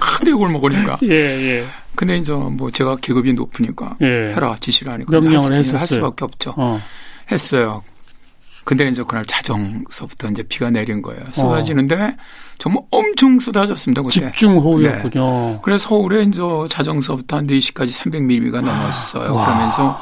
하도 0.00 0.30
욕을 0.30 0.48
먹으니까. 0.48 0.98
예, 1.04 1.08
예. 1.10 1.66
근데 1.94 2.16
이제 2.16 2.32
뭐 2.32 2.70
제가 2.70 2.96
계급이 2.96 3.32
높으니까 3.34 3.96
예. 4.00 4.32
해라 4.34 4.56
지시를 4.58 4.92
하니까 4.92 5.10
명령을 5.12 5.52
할, 5.52 5.56
할 5.56 5.64
수밖에 5.64 6.24
없죠. 6.24 6.54
어. 6.56 6.80
했어요. 7.30 7.82
근데 8.68 8.86
이제 8.86 9.02
그날 9.02 9.24
자정서부터 9.24 10.28
이제 10.28 10.42
비가 10.42 10.68
내린 10.68 11.00
거예요. 11.00 11.22
쏟아지는데 11.32 11.94
어. 12.02 12.12
정말 12.58 12.82
엄청 12.90 13.40
쏟아졌습니다. 13.40 14.02
그때. 14.02 14.26
집중호우였군요. 14.26 15.50
네. 15.52 15.58
그래서 15.62 15.88
서울에 15.88 16.22
이제 16.24 16.42
자정서부터 16.68 17.38
한 17.38 17.46
4시까지 17.46 17.90
300mm가 17.92 18.60
넘었어요. 18.60 19.34
와. 19.34 19.46
그러면서 19.46 19.98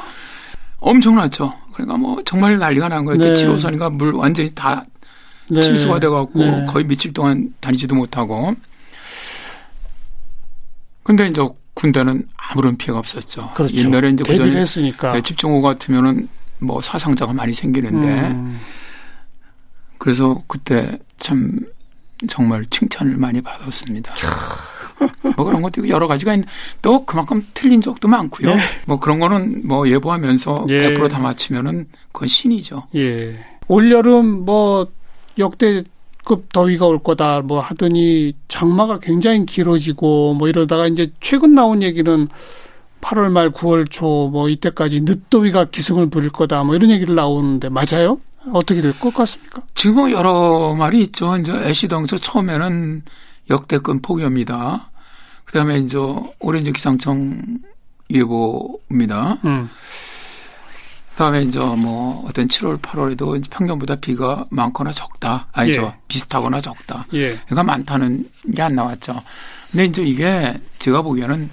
엄청났죠. 0.79 1.53
그러니까 1.71 1.95
뭐 1.95 2.21
정말 2.25 2.57
난리가 2.57 2.89
난 2.89 3.05
거예요. 3.05 3.21
네. 3.21 3.31
7호선인가 3.31 3.89
물 3.89 4.13
완전히 4.13 4.53
다 4.53 4.83
네. 5.49 5.61
침수가 5.61 6.01
돼갖고 6.01 6.37
네. 6.37 6.65
거의 6.65 6.83
며칠 6.83 7.13
동안 7.13 7.53
다니지도 7.61 7.95
못하고. 7.95 8.53
근데 11.03 11.25
이제 11.27 11.41
군대는 11.73 12.27
아무런 12.35 12.75
피해가 12.75 12.99
없었죠. 12.99 13.49
그렇죠. 13.53 13.77
옛날에 13.77 14.09
이제 14.09 14.25
그전에 14.25 14.57
했으니까. 14.57 15.13
네, 15.13 15.21
집중호우 15.21 15.61
같으면은 15.61 16.27
뭐 16.59 16.81
사상자가 16.81 17.33
많이 17.33 17.53
생기는데 17.53 18.07
음. 18.07 18.59
그래서 19.97 20.41
그때 20.47 20.97
참 21.17 21.59
정말 22.27 22.65
칭찬을 22.69 23.17
많이 23.17 23.41
받았습니다. 23.41 24.13
뭐 25.35 25.45
그런 25.45 25.61
것도 25.61 25.81
있고 25.81 25.89
여러 25.89 26.07
가지가 26.07 26.33
있는데 26.33 26.51
또 26.81 27.05
그만큼 27.05 27.45
틀린 27.53 27.81
적도 27.81 28.07
많고요. 28.07 28.55
네. 28.55 28.61
뭐 28.87 28.99
그런 28.99 29.19
거는 29.19 29.67
뭐 29.67 29.87
예보하면서 29.87 30.67
예. 30.69 30.93
100%다 30.93 31.19
맞추면은 31.19 31.87
그건 32.11 32.27
신이죠. 32.27 32.87
예. 32.95 33.37
올여름 33.67 34.45
뭐 34.45 34.87
역대급 35.37 36.51
더위가 36.51 36.87
올 36.87 36.99
거다 36.99 37.41
뭐 37.41 37.59
하더니 37.59 38.33
장마가 38.47 38.99
굉장히 38.99 39.45
길어지고 39.45 40.33
뭐 40.33 40.47
이러다가 40.47 40.87
이제 40.87 41.11
최근 41.19 41.53
나온 41.53 41.83
얘기는 41.83 42.27
8월 43.01 43.29
말 43.31 43.51
9월 43.51 43.89
초 43.89 44.29
뭐 44.29 44.49
이때까지 44.49 45.01
늦더위가 45.01 45.65
기승을 45.65 46.09
부릴 46.09 46.29
거다 46.29 46.63
뭐 46.63 46.75
이런 46.75 46.89
얘기를 46.91 47.15
나오는데 47.15 47.69
맞아요? 47.69 48.19
어떻게 48.53 48.81
될 48.81 48.93
것 48.99 49.13
같습니까? 49.13 49.61
지금 49.75 49.95
뭐 49.95 50.11
여러 50.11 50.73
말이 50.75 51.01
있죠. 51.03 51.35
이제 51.37 51.51
애시당초 51.51 52.17
처음에는 52.17 53.03
역대급 53.49 54.01
폭염이다. 54.01 54.89
그다음에 55.45 55.79
이제 55.79 55.97
올해 56.39 56.59
이제 56.61 56.71
기상청 56.71 57.37
예보입니다. 58.09 59.37
음. 59.45 59.69
그다음에 61.11 61.41
이제 61.43 61.59
뭐 61.59 62.25
어떤 62.27 62.47
7월, 62.47 62.79
8월에도 62.79 63.41
평년보다 63.49 63.95
비가 63.95 64.45
많거나 64.51 64.91
적다. 64.91 65.47
아니죠. 65.51 65.81
예. 65.83 65.99
비슷하거나 66.07 66.61
적다. 66.61 67.05
예. 67.13 67.29
그러니까 67.31 67.63
많다는 67.63 68.29
게 68.55 68.61
안 68.61 68.75
나왔죠. 68.75 69.13
근데 69.71 69.85
이제 69.85 70.03
이게 70.03 70.53
제가 70.79 71.01
보기에는 71.01 71.49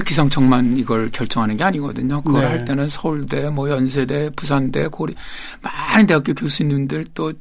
기상청만 0.00 0.78
이걸 0.78 1.10
결정하는 1.10 1.56
게 1.56 1.64
아니거든요. 1.64 2.22
그걸 2.22 2.42
네. 2.42 2.48
할 2.48 2.64
때는 2.64 2.88
서울대, 2.88 3.48
뭐 3.50 3.70
연세대, 3.70 4.30
부산대, 4.36 4.88
고리 4.88 5.14
많은 5.60 6.06
대학교 6.06 6.34
교수님들 6.34 7.06
또 7.14 7.32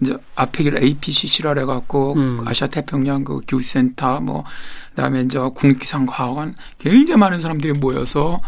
이제 0.00 0.16
앞에 0.36 0.64
길 0.64 0.76
APCC라 0.82 1.54
해갖고 1.58 2.14
음. 2.14 2.42
아시아 2.46 2.68
태평양 2.68 3.24
그 3.24 3.40
교수센터 3.48 4.20
뭐 4.20 4.44
그다음에 4.90 5.22
이제 5.22 5.38
국립기상과학원 5.38 6.54
굉장히 6.78 7.18
많은 7.18 7.40
사람들이 7.40 7.72
모여서 7.72 8.40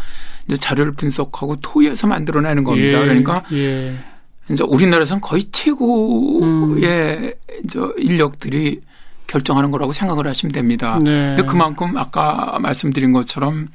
이제 0.47 0.55
자료를 0.57 0.93
분석하고 0.93 1.57
토의해서 1.57 2.07
만들어내는 2.07 2.63
겁니다. 2.63 2.99
예. 2.99 3.01
그러니까 3.01 3.43
예. 3.51 3.97
이제 4.49 4.63
우리나라에서는 4.63 5.21
거의 5.21 5.43
최고의 5.51 6.41
음. 6.41 7.31
이제 7.63 7.79
인력들이 7.97 8.81
결정하는 9.27 9.71
거라고 9.71 9.93
생각을 9.93 10.27
하시면 10.27 10.51
됩니다. 10.51 10.99
네. 11.03 11.29
근데 11.29 11.43
그만큼 11.43 11.97
아까 11.97 12.57
말씀드린 12.59 13.11
것처럼 13.11 13.67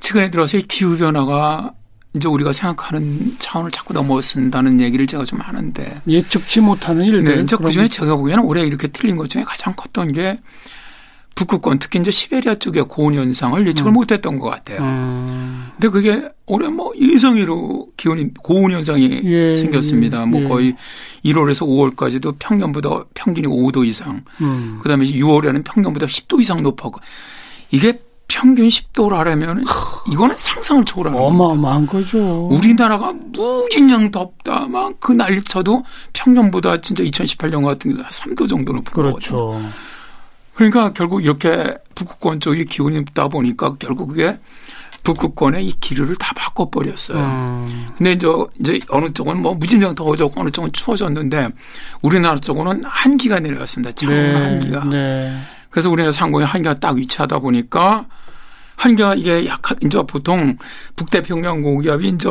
최근에 0.00 0.30
들어서 0.30 0.58
이 0.58 0.62
기후 0.62 0.96
변화가 0.96 1.72
이제 2.14 2.28
우리가 2.28 2.52
생각하는 2.52 3.36
차원을 3.38 3.70
자꾸 3.72 3.92
넘어선다는 3.92 4.80
얘기를 4.80 5.06
제가 5.06 5.24
좀 5.24 5.40
하는데 5.40 6.00
예측치 6.06 6.60
못하는 6.60 7.04
일들. 7.04 7.46
네, 7.46 7.56
그중에 7.56 7.88
제가 7.88 8.14
보기에는 8.16 8.44
올해 8.44 8.64
이렇게 8.64 8.86
틀린 8.88 9.16
것 9.16 9.28
중에 9.28 9.42
가장 9.42 9.74
컸던 9.74 10.12
게 10.12 10.38
북극권 11.34 11.78
특히 11.78 11.98
이제 12.00 12.10
시베리아 12.10 12.56
쪽의 12.56 12.84
고온 12.88 13.14
현상을 13.14 13.66
예측을 13.66 13.90
음. 13.90 13.94
못했던 13.94 14.38
것 14.38 14.50
같아요. 14.50 14.80
음. 14.82 15.70
근데 15.72 15.88
그게 15.88 16.28
올해 16.46 16.68
뭐 16.68 16.92
예성이로 17.00 17.88
기온이 17.96 18.28
고온 18.42 18.70
현상이 18.72 19.20
예, 19.24 19.56
생겼습니다. 19.58 20.26
뭐 20.26 20.40
예. 20.40 20.44
뭐 20.44 20.56
거의 20.56 20.74
1월에서 21.24 21.66
5월까지도 21.66 22.36
평년보다 22.38 23.04
평균이 23.14 23.46
5도 23.48 23.86
이상. 23.86 24.22
음. 24.42 24.78
그다음에 24.82 25.06
6월에는 25.06 25.64
평년보다 25.64 26.06
10도 26.06 26.40
이상 26.40 26.62
높았고 26.62 27.00
이게 27.70 27.98
평균 28.26 28.68
10도를 28.68 29.16
하려면 29.16 29.64
이거는 30.10 30.34
상상을 30.38 30.84
초월하는 30.86 31.18
어마어마한 31.18 31.86
거죠. 31.86 32.46
우리나라가 32.46 33.12
무진장 33.12 34.10
덥다 34.10 34.66
막 34.66 34.94
그 35.00 35.12
난리쳐도 35.12 35.82
평년보다 36.14 36.80
진짜 36.80 37.04
2018년 37.04 37.62
같은 37.64 37.94
경우 37.94 38.08
3도 38.08 38.48
정도 38.48 38.72
높은 38.72 38.92
그렇죠. 38.92 39.36
거거든요. 39.36 39.68
그러니까 40.54 40.92
결국 40.92 41.24
이렇게 41.24 41.74
북극권 41.94 42.40
쪽이 42.40 42.66
기온이 42.66 42.98
높다 42.98 43.28
보니까 43.28 43.76
결국 43.78 44.08
그게 44.08 44.38
북극권의 45.02 45.66
이 45.66 45.74
기류를 45.80 46.16
다 46.16 46.32
바꿔버렸어요. 46.34 47.18
음. 47.18 47.86
근데 47.96 48.12
이제, 48.12 48.26
이제 48.58 48.80
어느 48.88 49.12
쪽은 49.12 49.40
뭐 49.42 49.54
무진장 49.54 49.94
더워졌고 49.94 50.40
어느 50.40 50.50
쪽은 50.50 50.72
추워졌는데 50.72 51.50
우리나라 52.00 52.38
쪽은 52.38 52.82
한기가 52.84 53.38
내려왔습니다. 53.40 53.92
차가운 53.92 54.18
네, 54.18 54.34
한기가. 54.34 54.84
네. 54.84 55.40
그래서 55.68 55.90
우리나라 55.90 56.12
상공에 56.12 56.44
한기가 56.44 56.74
딱 56.74 56.96
위치하다 56.96 57.40
보니까 57.40 58.06
한기가 58.76 59.14
이게 59.14 59.46
약간 59.46 59.76
이제 59.82 60.02
보통 60.06 60.56
북태평양 60.96 61.62
고기압이 61.62 62.08
이제 62.08 62.28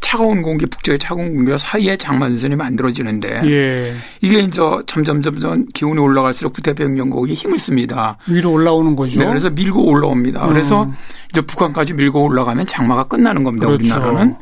차가운 0.00 0.42
공기, 0.42 0.66
북쪽의 0.66 0.98
차가운 0.98 1.34
공기와 1.34 1.58
사이에 1.58 1.96
장마전선이 1.96 2.56
만들어지는데 2.56 3.42
예. 3.44 3.92
이게 4.20 4.40
이제 4.40 4.60
점점 4.86 5.22
점점 5.22 5.66
기온이 5.74 5.98
올라갈수록 6.00 6.52
북태평양 6.52 7.10
고기에 7.10 7.34
힘을 7.34 7.58
씁니다. 7.58 8.16
위로 8.28 8.52
올라오는 8.52 8.94
거죠. 8.96 9.18
네, 9.20 9.26
그래서 9.26 9.50
밀고 9.50 9.84
올라옵니다. 9.84 10.44
음. 10.44 10.48
그래서 10.48 10.90
이제 11.32 11.40
북한까지 11.40 11.94
밀고 11.94 12.22
올라가면 12.24 12.66
장마가 12.66 13.04
끝나는 13.04 13.42
겁니다. 13.44 13.66
그렇죠. 13.66 13.82
우리나라는. 13.84 14.36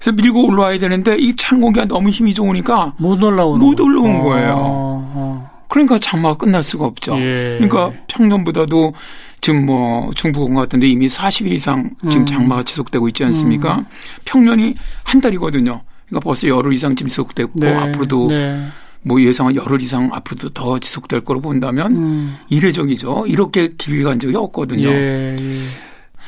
그래서 0.00 0.12
밀고 0.16 0.46
올라와야 0.48 0.78
되는데 0.78 1.16
이 1.18 1.34
찬 1.36 1.60
공기가 1.60 1.84
너무 1.86 2.08
힘이 2.10 2.34
좋으니까 2.34 2.94
못 2.98 3.22
올라오는 3.22 3.64
못 3.64 3.76
거. 3.76 3.84
올라온 3.84 4.16
어, 4.16 4.22
거예요. 4.24 4.54
어. 4.58 5.50
그러니까 5.68 5.98
장마가 5.98 6.36
끝날 6.36 6.62
수가 6.64 6.84
없죠. 6.86 7.16
예. 7.18 7.56
그러니까 7.58 7.92
평년보다도 8.08 8.92
지금 9.42 9.66
뭐 9.66 10.12
중부권 10.14 10.54
같은데 10.54 10.86
이미 10.88 11.08
40일 11.08 11.50
이상 11.50 11.90
지금 12.08 12.22
음. 12.22 12.26
장마가 12.26 12.62
지속되고 12.62 13.08
있지 13.08 13.24
않습니까? 13.24 13.84
평년이 14.24 14.74
한 15.02 15.20
달이거든요. 15.20 15.82
그러니까 16.06 16.24
벌써 16.24 16.46
열흘 16.46 16.72
이상 16.72 16.94
지금 16.94 17.10
지속되고 17.10 17.50
네, 17.54 17.74
앞으로도 17.74 18.28
네. 18.28 18.64
뭐 19.02 19.20
예상은 19.20 19.56
열흘 19.56 19.82
이상 19.82 20.08
앞으로도 20.12 20.50
더 20.50 20.78
지속될 20.78 21.22
거로 21.22 21.40
본다면 21.40 21.96
음. 21.96 22.36
이례적이죠. 22.50 23.24
이렇게 23.26 23.74
길게 23.76 24.04
간 24.04 24.20
적이 24.20 24.36
없거든요. 24.36 24.88
예, 24.88 25.36
예. 25.36 25.58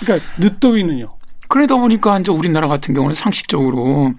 그러니까 0.00 0.27
늦더위는요. 0.38 1.07
그러다 1.46 1.77
보니까 1.77 2.18
이제 2.18 2.33
우리나라 2.33 2.66
같은 2.66 2.94
경우는 2.94 3.14
상식적으로 3.14 4.12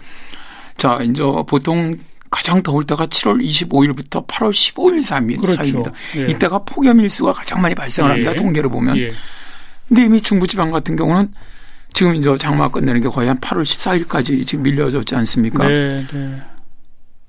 자 0.77 1.01
이제 1.03 1.21
보통 1.47 1.97
가장 2.45 2.62
더울 2.62 2.84
때가 2.86 3.08
7월 3.08 3.41
25일부터 3.43 4.27
8월 4.27 4.51
15일 4.51 5.01
사이- 5.01 5.36
그렇죠. 5.36 5.55
사이입니다. 5.55 5.91
예. 6.17 6.25
이때가 6.27 6.60
폭염 6.60 6.99
일수가 6.99 7.34
가장 7.34 7.60
많이 7.60 7.73
발생을 7.73 8.12
합니다. 8.12 8.31
예. 8.31 8.36
통계를 8.36 8.69
보면. 8.69 8.97
예. 8.99 9.12
근데 9.88 10.05
이미 10.05 10.21
중부지방 10.21 10.69
같은 10.69 10.95
경우는 10.95 11.34
지금 11.93 12.13
이제 12.13 12.38
장마 12.38 12.69
끝내는 12.69 13.01
게 13.01 13.10
거의 13.10 13.27
한 13.29 13.39
8월 13.39 13.63
14일까지 13.63 14.45
지금 14.45 14.63
밀려졌지 14.63 15.15
않습니까? 15.15 15.67
네, 15.67 16.05
네. 16.13 16.41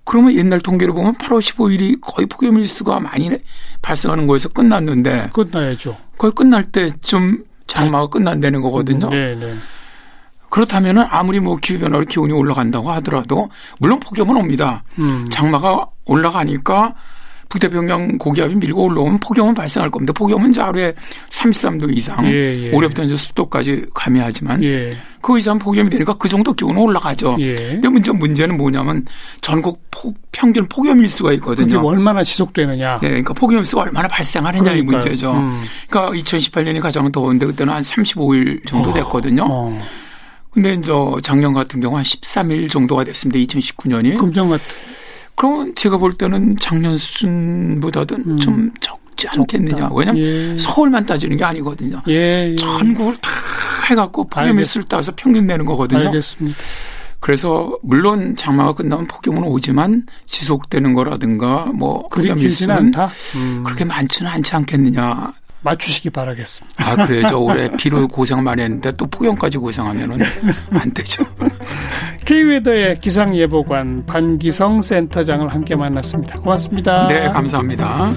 그러면 0.05 0.35
옛날 0.35 0.61
통계를 0.61 0.93
보면 0.93 1.15
8월 1.15 1.41
15일이 1.41 1.99
거의 2.03 2.27
폭염 2.27 2.59
일수가 2.59 3.01
많이 3.01 3.31
발생하는 3.81 4.27
거에서 4.27 4.51
끝났는데 4.51 5.31
끝나야죠. 5.33 5.97
거의 6.19 6.33
끝날 6.35 6.65
때쯤 6.65 7.43
장마가 7.67 8.09
끝난다는 8.09 8.61
거거든요. 8.61 9.09
네, 9.09 9.35
네. 9.35 9.55
그렇다면은 10.57 11.05
아무리 11.11 11.39
뭐 11.39 11.57
기후 11.57 11.79
변화로 11.79 12.07
기온이 12.07 12.33
올라간다고 12.33 12.91
하더라도 12.93 13.51
물론 13.79 14.01
폭염은 14.01 14.35
옵니다. 14.39 14.85
음. 14.99 15.29
장마가 15.31 15.87
올라가니까 16.07 16.95
북태평양 17.51 18.17
고기압이 18.17 18.55
밀고 18.55 18.85
올라오면 18.85 19.19
폭염은 19.21 19.53
발생할 19.53 19.91
겁니다. 19.91 20.15
폭염은 20.15 20.53
이제 20.53 20.63
하루에 20.63 20.95
33도 21.29 21.95
이상 21.95 22.25
예, 22.27 22.59
예. 22.59 22.71
올해부터 22.71 23.03
이제 23.05 23.19
습도까지 23.19 23.85
가미하지만 23.93 24.65
예. 24.65 24.97
그 25.21 25.39
이상 25.39 25.59
폭염이 25.59 25.91
되니까 25.91 26.15
그 26.15 26.27
정도 26.27 26.55
기온은 26.55 26.81
올라가죠. 26.81 27.37
예. 27.39 27.55
근데 27.55 27.89
문제 27.89 28.11
문제는 28.13 28.57
뭐냐면 28.57 29.05
전국 29.43 29.85
폭, 29.91 30.17
평균 30.33 30.67
폭염 30.69 31.03
일수가 31.03 31.29
그게 31.29 31.37
있거든요. 31.37 31.87
얼마나 31.87 32.23
지속되느냐. 32.25 33.01
네, 33.01 33.09
그러니까 33.09 33.35
폭염 33.35 33.59
일수가 33.59 33.83
얼마나 33.83 34.09
발생하느냐 34.09 34.73
이 34.73 34.81
그러니까요. 34.81 35.01
문제죠. 35.01 35.33
음. 35.33 35.63
그러니까 35.91 36.19
2018년이 36.19 36.81
가장 36.81 37.13
더운데 37.13 37.45
그때는 37.45 37.75
한 37.75 37.83
35일 37.83 38.67
정도 38.67 38.95
됐거든요. 38.95 39.45
어. 39.47 39.79
근데 40.57 40.73
이제 40.73 40.91
작년 41.23 41.53
같은 41.53 41.81
경우 41.81 41.97
한 41.99 42.03
13일 42.03 42.71
정도가 42.71 43.05
됐습니다. 43.05 43.39
2019년이. 43.41 44.17
금정 44.17 44.49
같은. 44.49 44.65
그러면 45.35 45.75
제가 45.75 45.99
볼 45.99 46.15
때는 46.15 46.57
작년 46.59 46.97
수준보다는 46.97 48.25
음. 48.27 48.39
좀 48.39 48.73
적지 48.81 49.29
않겠느냐. 49.29 49.77
적다. 49.77 49.95
왜냐면 49.95 50.23
예. 50.23 50.57
서울만 50.59 51.05
따지는 51.05 51.37
게 51.37 51.45
아니거든요. 51.45 52.01
예, 52.09 52.53
예. 52.53 52.57
전국을 52.57 53.17
다 53.19 53.31
해갖고 53.91 54.29
폭염일수를 54.29 54.87
따서 54.87 55.13
평균 55.15 55.47
내는 55.47 55.67
거거든요. 55.67 56.07
알겠습니다. 56.07 56.57
그래서 57.21 57.77
물론 57.83 58.35
장마가 58.35 58.73
끝나면 58.73 59.07
폭염은 59.09 59.43
오지만 59.43 60.07
지속되는 60.25 60.95
거라든가 60.95 61.67
뭐 61.75 62.09
그리 62.09 62.35
길지는 62.35 62.75
않다. 62.75 63.11
음. 63.35 63.63
그렇게 63.63 63.85
많지는 63.85 64.31
않지 64.31 64.55
않겠느냐. 64.55 65.35
맞추시기 65.67 66.11
바라겠습니다. 66.11 66.77
아, 66.79 67.07
그래죠. 67.07 67.43
올해 67.43 67.69
비로 67.77 68.07
고생 68.07 68.43
많이 68.45 68.63
했는데 68.63 68.93
또 68.93 69.05
폭염까지 69.07 69.59
고생하면 69.59 70.13
은 70.13 70.21
안 70.71 70.93
되죠. 70.93 71.25
K웨더의 72.25 72.97
기상예보관 73.01 74.07
반기성 74.07 74.83
센터장을 74.83 75.47
함께 75.49 75.75
만났습니다. 75.77 76.39
고맙습니다. 76.41 77.07
네, 77.09 77.29
감사합니다. 77.29 78.13